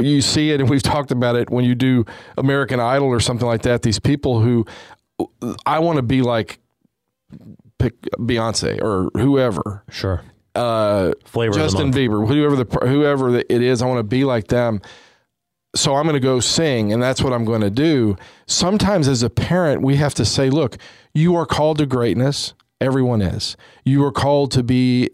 [0.00, 2.04] you see it, and we've talked about it when you do
[2.36, 4.66] American Idol or something like that, these people who
[5.64, 6.58] I want to be like
[7.78, 9.84] pick Beyonce or whoever.
[9.88, 10.22] Sure
[10.56, 14.80] uh, flavor Justin Bieber, whoever the whoever it is, I want to be like them.
[15.74, 18.16] So I'm going to go sing, and that's what I'm going to do.
[18.46, 20.78] Sometimes, as a parent, we have to say, "Look,
[21.12, 22.54] you are called to greatness.
[22.80, 23.56] Everyone is.
[23.84, 25.10] You are called to be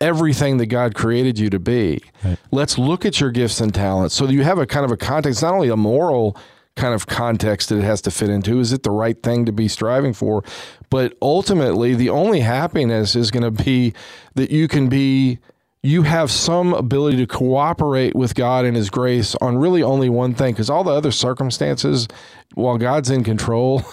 [0.00, 2.00] everything that God created you to be.
[2.24, 2.38] Right.
[2.50, 5.42] Let's look at your gifts and talents so you have a kind of a context,
[5.42, 6.36] not only a moral."
[6.76, 8.60] kind of context that it has to fit into.
[8.60, 10.44] Is it the right thing to be striving for?
[10.90, 13.92] But ultimately, the only happiness is going to be
[14.34, 15.38] that you can be,
[15.82, 20.34] you have some ability to cooperate with God and His grace on really only one
[20.34, 20.54] thing.
[20.54, 22.08] Because all the other circumstances,
[22.54, 23.84] while God's in control,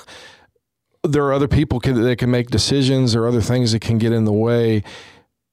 [1.03, 4.11] there are other people can, that can make decisions or other things that can get
[4.11, 4.83] in the way.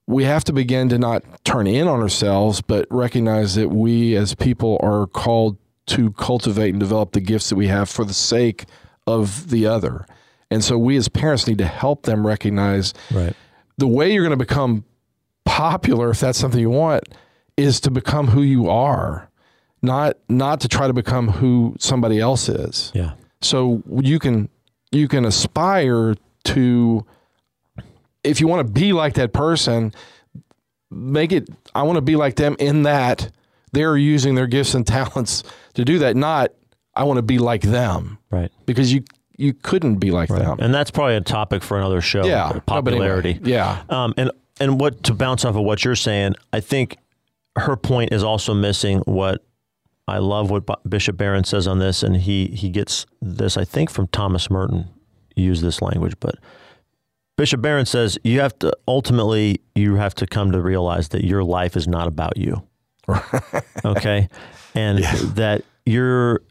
[0.07, 4.35] We have to begin to not turn in on ourselves, but recognize that we as
[4.35, 8.65] people are called to cultivate and develop the gifts that we have for the sake
[9.07, 10.07] of the other.
[10.53, 13.35] And so we as parents need to help them recognize right.
[13.79, 14.85] the way you're going to become
[15.47, 17.05] popular, if that's something you want,
[17.57, 19.31] is to become who you are,
[19.81, 22.93] not not to try to become who somebody else is.
[22.95, 23.13] Yeah.
[23.41, 24.51] So you can
[24.91, 27.07] you can aspire to
[28.23, 29.93] if you want to be like that person,
[30.91, 33.31] make it I want to be like them in that
[33.73, 35.45] they're using their gifts and talents
[35.75, 36.53] to do that, not
[36.95, 38.19] I want to be like them.
[38.31, 38.53] Right.
[38.67, 39.05] Because you
[39.37, 40.43] you couldn't be like right.
[40.43, 40.59] them.
[40.61, 42.25] And that's probably a topic for another show.
[42.25, 42.61] Yeah.
[42.67, 43.31] Popularity.
[43.31, 43.83] anyway, yeah.
[43.89, 44.31] Um, and
[44.61, 46.97] and what to bounce off of what you're saying, I think
[47.57, 49.45] her point is also missing what
[50.09, 53.91] I love what Bishop Barron says on this, and he he gets this I think
[53.91, 54.89] from Thomas Merton
[55.37, 56.37] use this language, but
[57.37, 61.45] Bishop Barron says you have to ultimately you have to come to realize that your
[61.45, 62.63] life is not about you.
[63.85, 64.29] okay,
[64.75, 65.15] and yeah.
[65.35, 66.43] that you're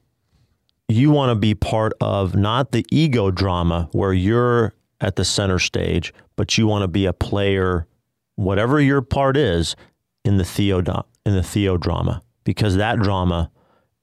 [0.91, 5.59] you want to be part of not the ego drama where you're at the center
[5.59, 7.87] stage, but you want to be a player,
[8.35, 9.75] whatever your part is,
[10.23, 10.79] in the theo
[11.25, 13.51] in the theo drama because that drama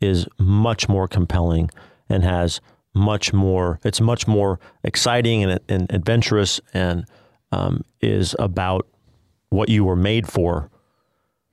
[0.00, 1.70] is much more compelling
[2.08, 2.60] and has
[2.94, 3.78] much more.
[3.84, 7.04] It's much more exciting and, and adventurous, and
[7.52, 8.86] um, is about
[9.50, 10.70] what you were made for.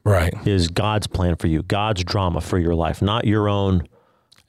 [0.03, 3.87] Right, is God's plan for you, God's drama for your life, not your own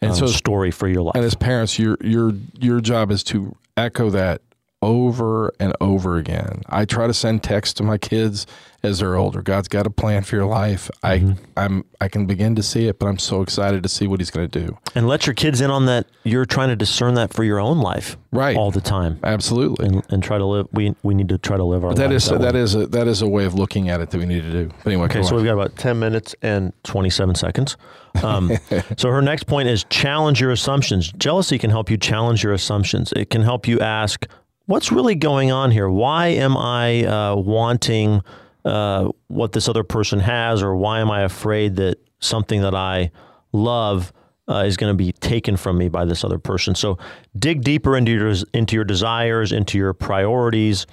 [0.01, 1.14] and um, so, story for your life.
[1.14, 4.42] And as parents, your your your job is to echo that
[4.87, 6.62] over and over again.
[6.68, 8.47] I try to send texts to my kids
[8.84, 9.43] as they're older.
[9.43, 10.89] God's got a plan for your life.
[11.03, 11.32] Mm-hmm.
[11.57, 14.20] I I'm I can begin to see it, but I'm so excited to see what
[14.20, 14.78] he's going to do.
[14.95, 16.07] And let your kids in on that.
[16.22, 18.57] You're trying to discern that for your own life, right?
[18.57, 19.87] All the time, absolutely.
[19.87, 20.68] And, and try to live.
[20.72, 21.91] We we need to try to live our.
[21.91, 24.11] But that is that, that is a that is a way of looking at it
[24.11, 24.70] that we need to do.
[24.84, 25.22] But anyway, okay.
[25.22, 25.37] So on.
[25.37, 27.76] we've got about ten minutes and twenty seven seconds.
[28.22, 28.53] Um,
[28.97, 31.11] so her next point is challenge your assumptions.
[31.12, 33.12] Jealousy can help you challenge your assumptions.
[33.16, 34.26] It can help you ask,
[34.66, 35.88] what's really going on here?
[35.88, 38.22] Why am I uh, wanting
[38.64, 43.10] uh, what this other person has, or why am I afraid that something that I
[43.52, 44.12] love
[44.48, 46.74] uh, is going to be taken from me by this other person?
[46.74, 46.98] So
[47.38, 50.86] dig deeper into your into your desires, into your priorities,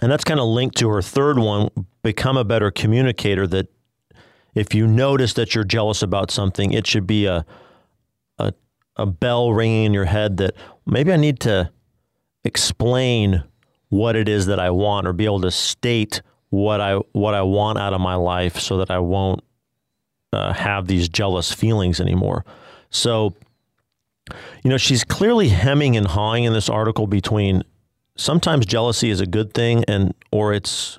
[0.00, 1.68] and that's kind of linked to her third one:
[2.02, 3.46] become a better communicator.
[3.46, 3.68] That
[4.54, 7.44] if you notice that you're jealous about something, it should be a
[8.38, 8.54] a,
[8.96, 10.54] a bell ringing in your head that
[10.86, 11.70] maybe I need to
[12.44, 13.44] explain
[13.88, 17.42] what it is that I want or be able to state what I what I
[17.42, 19.42] want out of my life so that I won't
[20.32, 22.44] uh, have these jealous feelings anymore.
[22.90, 23.34] So,
[24.62, 27.62] you know, she's clearly hemming and hawing in this article between
[28.16, 30.98] sometimes jealousy is a good thing and or it's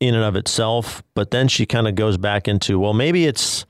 [0.00, 3.64] in and of itself, but then she kind of goes back into well, maybe it's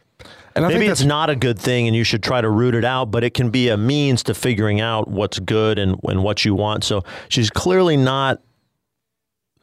[0.55, 2.85] and I Maybe it's not a good thing and you should try to root it
[2.85, 6.45] out, but it can be a means to figuring out what's good and, and what
[6.45, 6.85] you want.
[6.85, 8.43] So she's clearly not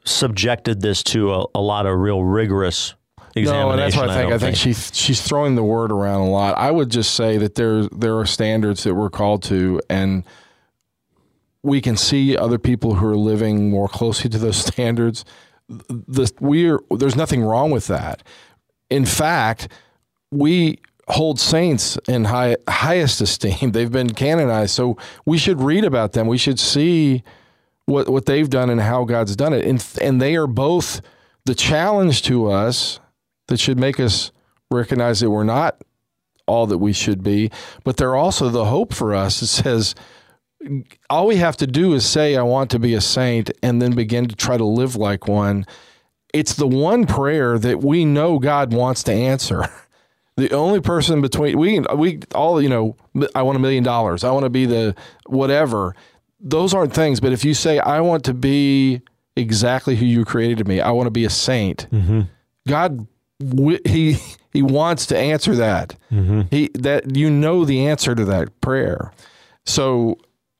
[0.03, 2.95] subjected this to a, a lot of real rigorous
[3.35, 4.31] no, and that's what I think.
[4.31, 6.57] I, I think, think she's she's throwing the word around a lot.
[6.57, 10.23] I would just say that there there are standards that we're called to, and
[11.63, 15.25] we can see other people who are living more closely to those standards.
[15.67, 18.23] The, we're there's nothing wrong with that.
[18.89, 19.67] In fact,
[20.31, 23.71] we hold saints in high, highest esteem.
[23.73, 26.27] They've been canonized, so we should read about them.
[26.27, 27.23] We should see
[27.85, 31.01] what what they've done and how God's done it, and and they are both
[31.45, 32.99] the challenge to us
[33.47, 34.31] that should make us
[34.69, 35.81] recognize that we're not
[36.45, 37.49] all that we should be,
[37.83, 39.41] but they're also the hope for us.
[39.41, 39.95] It says
[41.09, 43.95] all we have to do is say, I want to be a saint, and then
[43.95, 45.65] begin to try to live like one.
[46.33, 49.65] It's the one prayer that we know God wants to answer.
[50.39, 52.95] the only person between we we all you know
[53.35, 54.23] I want a million dollars.
[54.23, 54.95] I want to be the
[55.27, 55.95] whatever.
[56.39, 57.19] Those aren't things.
[57.19, 59.01] But if you say I want to be
[59.35, 61.87] exactly who you created me, I want to be a saint.
[61.91, 62.21] Mm-hmm.
[62.67, 63.07] God,
[63.85, 64.17] he
[64.51, 65.95] he wants to answer that.
[66.11, 66.41] Mm-hmm.
[66.49, 69.11] He that you know the answer to that prayer.
[69.65, 70.17] So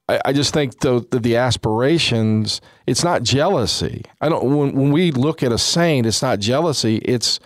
[0.08, 2.62] I, I just think the, the, the aspirations.
[2.88, 4.04] It's not jealousy.
[4.20, 4.44] I don't.
[4.44, 6.98] When when we look at a saint, it's not jealousy.
[6.98, 7.40] It's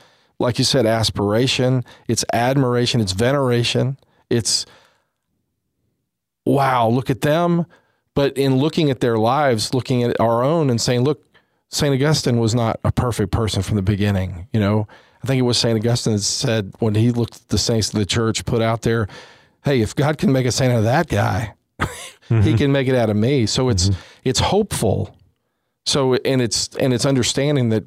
[0.44, 3.98] like you said, aspiration, it's admiration, it's veneration,
[4.30, 4.66] it's
[6.46, 7.66] wow, look at them.
[8.14, 11.26] But in looking at their lives, looking at our own and saying, look,
[11.70, 11.92] St.
[11.92, 14.48] Augustine was not a perfect person from the beginning.
[14.54, 14.88] You know,
[15.24, 15.76] I think it was St.
[15.76, 19.08] Augustine that said when he looked at the saints of the church put out there,
[19.64, 22.42] hey, if God can make a saint out of that guy, mm-hmm.
[22.42, 23.48] he can make it out of me.
[23.48, 24.00] So it's mm-hmm.
[24.24, 25.18] it's hopeful.
[25.88, 27.86] So and it's and it's understanding that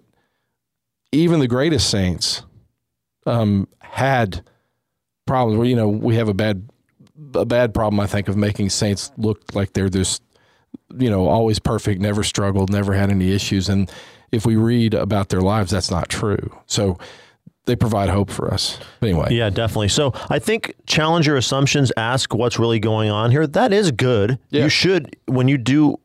[1.13, 2.43] even the greatest saints
[3.27, 4.43] um, had
[5.27, 5.59] problems.
[5.59, 6.69] Where you know we have a bad
[7.35, 10.21] a bad problem, I think, of making saints look like they're this,
[10.99, 13.69] you know, always perfect, never struggled, never had any issues.
[13.69, 13.91] And
[14.33, 16.55] if we read about their lives, that's not true.
[16.67, 16.99] So
[17.65, 18.79] they provide hope for us.
[19.03, 19.35] Anyway.
[19.35, 19.89] Yeah, definitely.
[19.89, 23.47] So I think challenge your assumptions, ask what's really going on here.
[23.47, 24.39] That is good.
[24.51, 24.65] Yeah.
[24.65, 25.99] You should, when you do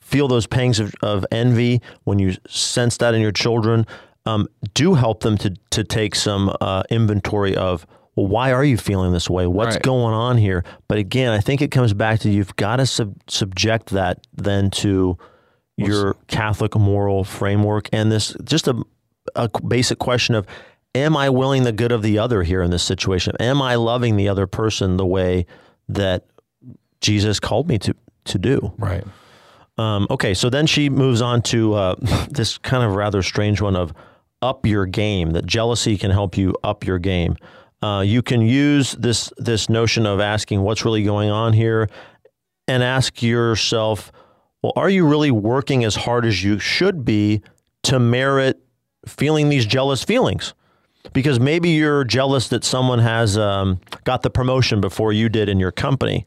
[0.00, 3.86] feel those pangs of, of envy, when you sense that in your children,
[4.26, 7.86] um, do help them to to take some uh, inventory of
[8.18, 9.46] well, why are you feeling this way?
[9.46, 9.82] What's right.
[9.82, 10.64] going on here?
[10.88, 14.70] But again, I think it comes back to you've got to sub- subject that then
[14.70, 15.16] to
[15.76, 18.82] your Catholic moral framework and this just a,
[19.36, 20.44] a basic question of
[20.96, 23.34] am I willing the good of the other here in this situation?
[23.38, 25.46] Am I loving the other person the way
[25.88, 26.26] that
[27.00, 27.94] Jesus called me to
[28.24, 28.74] to do?
[28.78, 29.04] Right.
[29.78, 31.94] Um, okay, so then she moves on to uh,
[32.30, 33.92] this kind of rather strange one of
[34.42, 35.32] up your game.
[35.32, 37.36] That jealousy can help you up your game.
[37.82, 41.88] Uh, you can use this this notion of asking what's really going on here,
[42.66, 44.12] and ask yourself,
[44.62, 47.42] well, are you really working as hard as you should be
[47.84, 48.60] to merit
[49.06, 50.54] feeling these jealous feelings?
[51.12, 55.58] Because maybe you're jealous that someone has um, got the promotion before you did in
[55.58, 56.26] your company.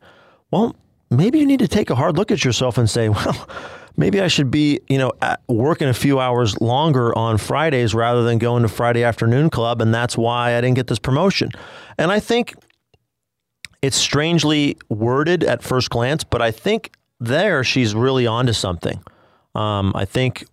[0.49, 0.76] Well,
[1.09, 3.49] maybe you need to take a hard look at yourself and say, well,
[3.97, 5.11] maybe I should be, you know,
[5.47, 9.93] working a few hours longer on Fridays rather than going to Friday afternoon club, and
[9.93, 11.51] that's why I didn't get this promotion.
[11.97, 12.55] And I think
[13.81, 19.01] it's strangely worded at first glance, but I think there she's really onto something.
[19.55, 20.45] Um, I think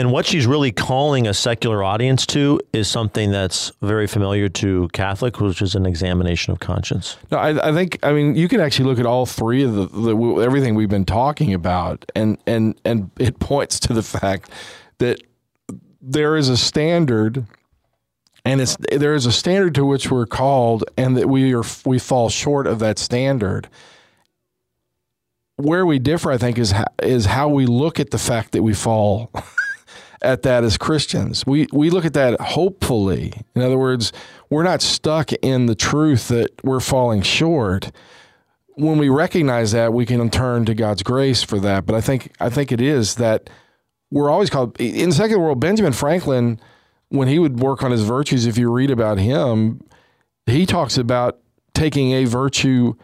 [0.00, 4.88] and what she's really calling a secular audience to is something that's very familiar to
[4.94, 7.18] Catholic, which is an examination of conscience.
[7.30, 9.86] No, I, I think I mean you can actually look at all three of the,
[9.88, 14.50] the, everything we've been talking about, and and and it points to the fact
[14.98, 15.20] that
[16.00, 17.44] there is a standard,
[18.46, 21.98] and it's there is a standard to which we're called, and that we are we
[21.98, 23.68] fall short of that standard.
[25.56, 26.72] Where we differ, I think, is
[27.02, 29.30] is how we look at the fact that we fall.
[30.22, 31.46] At that as Christians.
[31.46, 33.32] We we look at that hopefully.
[33.54, 34.12] In other words,
[34.48, 37.90] we're not stuck in the truth that we're falling short.
[38.74, 41.86] When we recognize that, we can turn to God's grace for that.
[41.86, 43.50] But I think I think it is that
[44.10, 45.60] we're always called in the secular world.
[45.60, 46.60] Benjamin Franklin,
[47.08, 49.80] when he would work on his virtues, if you read about him,
[50.46, 51.38] he talks about
[51.74, 52.94] taking a virtue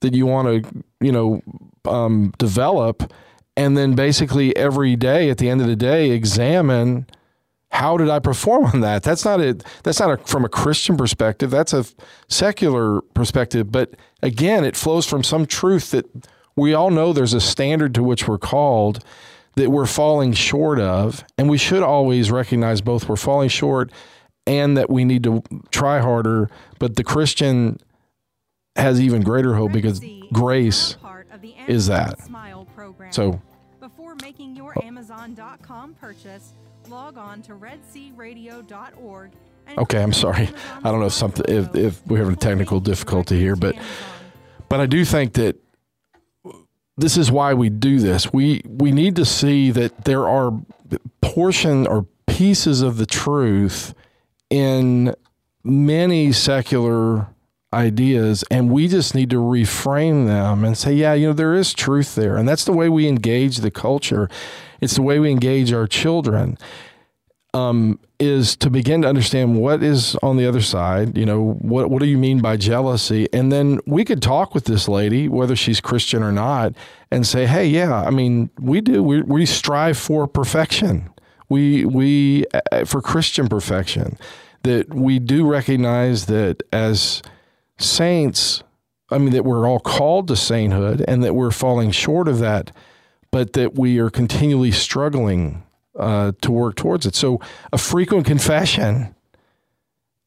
[0.00, 1.40] that you want to, you know,
[1.86, 3.12] um, develop
[3.56, 7.06] and then basically every day at the end of the day examine
[7.70, 9.02] how did I perform on that?
[9.02, 11.50] That's not a that's not a, from a Christian perspective.
[11.50, 11.84] That's a
[12.28, 13.72] secular perspective.
[13.72, 16.06] But again, it flows from some truth that
[16.56, 19.04] we all know there's a standard to which we're called
[19.56, 23.90] that we're falling short of, and we should always recognize both we're falling short
[24.46, 26.50] and that we need to try harder.
[26.78, 27.78] But the Christian
[28.76, 30.00] has even greater hope because
[30.32, 30.96] grace
[31.68, 32.18] is that.
[33.10, 33.40] So
[33.80, 34.86] before making your oh.
[34.86, 36.52] Amazon.com purchase,
[36.88, 39.30] log on to redsearadio.org.
[39.78, 40.48] Okay, I'm sorry.
[40.82, 43.76] I don't know if something if, if we're having a technical difficulty here, but
[44.68, 45.56] but I do think that
[46.96, 48.32] this is why we do this.
[48.32, 50.52] We we need to see that there are
[51.20, 53.94] portion or pieces of the truth
[54.50, 55.14] in
[55.62, 57.28] many secular
[57.74, 61.74] ideas and we just need to reframe them and say yeah you know there is
[61.74, 62.36] truth there.
[62.36, 64.28] And that's the way we engage the culture.
[64.80, 66.58] It's the way we engage our children
[67.54, 71.90] um, is to begin to understand what is on the other side you know what
[71.90, 73.28] what do you mean by jealousy?
[73.32, 76.74] And then we could talk with this lady whether she's christian or not
[77.10, 79.02] and say hey yeah i mean we do.
[79.02, 81.10] We, we strive for perfection.
[81.48, 84.18] We we uh, for christian perfection.
[84.62, 87.22] That we do recognize that as
[87.78, 88.62] saints,
[89.10, 92.74] I mean, that we're all called to sainthood and that we're falling short of that,
[93.30, 95.62] but that we are continually struggling
[95.98, 97.14] uh, to work towards it.
[97.14, 97.40] So
[97.72, 99.14] a frequent confession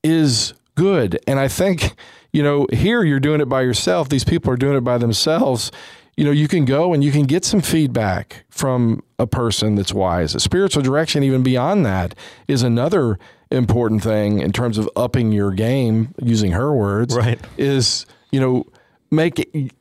[0.03, 1.19] is good.
[1.27, 1.95] And I think,
[2.31, 4.09] you know, here you're doing it by yourself.
[4.09, 5.71] These people are doing it by themselves.
[6.15, 9.93] You know, you can go and you can get some feedback from a person that's
[9.93, 10.33] wise.
[10.35, 12.15] A spiritual direction, even beyond that,
[12.47, 13.19] is another
[13.51, 17.39] important thing in terms of upping your game, using her words, right.
[17.57, 18.65] is, you know,
[19.11, 19.71] make it,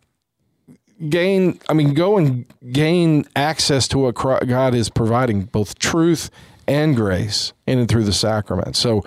[1.08, 6.30] gain, I mean, go and gain access to what God is providing, both truth
[6.66, 8.76] and grace in and through the sacrament.
[8.76, 9.02] So,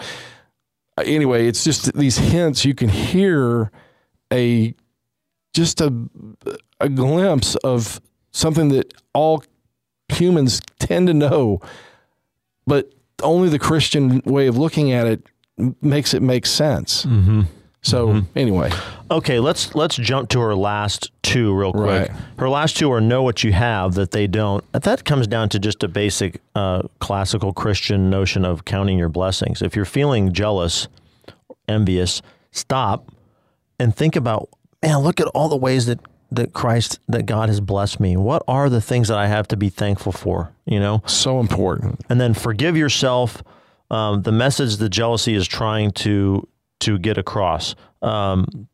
[0.97, 3.71] anyway, it's just these hints you can hear
[4.31, 4.75] a
[5.53, 5.93] just a
[6.79, 7.99] a glimpse of
[8.31, 9.43] something that all
[10.09, 11.59] humans tend to know,
[12.65, 15.25] but only the Christian way of looking at it
[15.81, 17.05] makes it make sense.
[17.05, 17.41] Mm-hmm.
[17.81, 18.37] So mm-hmm.
[18.37, 18.71] anyway,
[19.09, 22.09] okay, let's let's jump to her last two real quick.
[22.09, 22.11] Right.
[22.37, 24.69] Her last two are know what you have that they don't.
[24.73, 29.61] That comes down to just a basic uh, classical Christian notion of counting your blessings.
[29.61, 30.89] If you're feeling jealous,
[31.69, 33.13] envious, stop
[33.79, 34.49] and think about,
[34.83, 35.99] man, look at all the ways that
[36.31, 38.17] that Christ, that God has blessed me?
[38.17, 40.51] What are the things that I have to be thankful for?
[40.65, 42.01] You know, so important.
[42.09, 43.43] And then forgive yourself.
[43.91, 46.47] Um, the message that jealousy is trying to
[46.81, 47.75] to get across.
[48.01, 48.67] Um,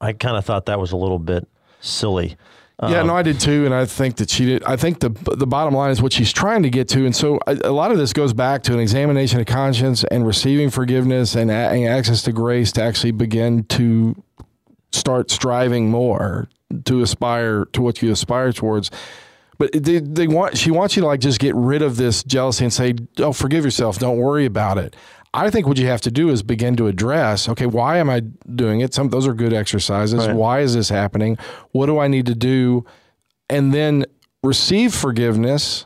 [0.00, 1.48] I kind of thought that was a little bit
[1.80, 2.36] silly.
[2.82, 4.62] Yeah, no, I did too, and I think that she did.
[4.64, 7.40] I think the the bottom line is what she's trying to get to, and so
[7.46, 11.34] a, a lot of this goes back to an examination of conscience and receiving forgiveness
[11.36, 14.22] and, and access to grace to actually begin to
[14.96, 16.48] start striving more
[16.84, 18.90] to aspire to what you aspire towards.
[19.58, 22.64] But they, they want she wants you to like just get rid of this jealousy
[22.64, 23.98] and say, "Oh, forgive yourself.
[23.98, 24.94] Don't worry about it."
[25.36, 28.20] I think what you have to do is begin to address, okay, why am I
[28.54, 28.94] doing it?
[28.94, 30.26] Some those are good exercises.
[30.26, 30.34] Right.
[30.34, 31.36] Why is this happening?
[31.72, 32.86] What do I need to do?
[33.50, 34.06] And then
[34.42, 35.84] receive forgiveness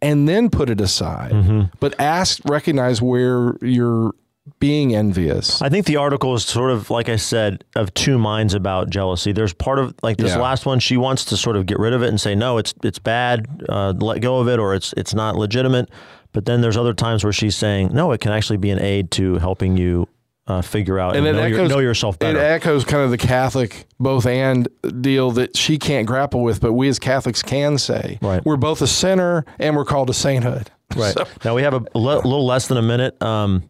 [0.00, 1.32] and then put it aside.
[1.32, 1.62] Mm-hmm.
[1.80, 4.14] But ask recognize where you're
[4.58, 5.62] being envious.
[5.62, 9.32] I think the article is sort of like I said of two minds about jealousy.
[9.32, 10.40] There's part of like this Yeah.
[10.42, 10.78] last one.
[10.80, 13.46] She wants to sort of get rid of it and say no, it's it's bad,
[13.68, 15.88] uh, let go of it, or it's it's not legitimate.
[16.32, 19.10] But then there's other times where she's saying no, it can actually be an aid
[19.12, 20.08] to helping you
[20.46, 23.86] uh, figure out and, it know, your, know yourself It echoes kind of the Catholic
[23.98, 24.68] both and
[25.00, 28.18] deal that she can't grapple with, but we as Catholics can say.
[28.20, 28.44] Right.
[28.44, 30.70] We're both a sinner and we're called to sainthood.
[30.96, 31.14] Right.
[31.14, 33.20] So- now we have a le- little less than a minute.
[33.22, 33.68] Um,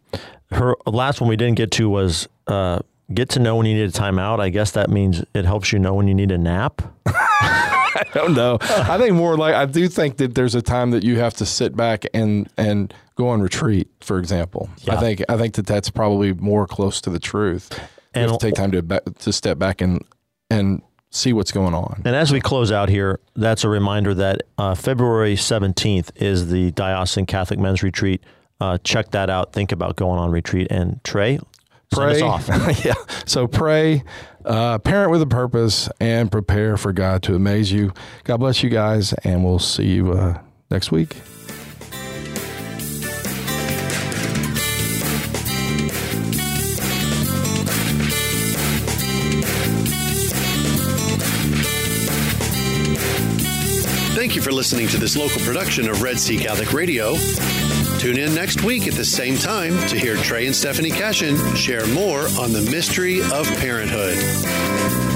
[0.54, 2.80] her last one we didn't get to was uh,
[3.12, 4.40] get to know when you need a timeout.
[4.40, 6.82] I guess that means it helps you know when you need a nap.
[7.06, 8.58] I don't know.
[8.60, 11.46] I think more like I do think that there's a time that you have to
[11.46, 14.68] sit back and and go on retreat, for example.
[14.88, 17.68] I think I think that that's probably more close to the truth.
[17.72, 18.82] You And- have to take time to
[19.20, 20.02] to step back and
[20.50, 22.02] and see what's going on.
[22.04, 26.72] And as we close out here, that's a reminder that uh, February 17th is the
[26.72, 28.20] Diocesan Catholic Men's Retreat.
[28.64, 29.52] Uh, check that out.
[29.52, 30.68] Think about going on retreat.
[30.70, 31.38] And Trey,
[31.92, 32.20] pray.
[32.22, 32.48] off.
[32.84, 32.94] yeah.
[33.26, 34.02] So pray,
[34.44, 37.92] uh, parent with a purpose, and prepare for God to amaze you.
[38.24, 40.40] God bless you guys, and we'll see you uh,
[40.70, 41.16] next week.
[54.34, 57.14] Thank you for listening to this local production of Red Sea Catholic Radio.
[57.98, 61.86] Tune in next week at the same time to hear Trey and Stephanie Cashin share
[61.86, 65.13] more on the mystery of parenthood.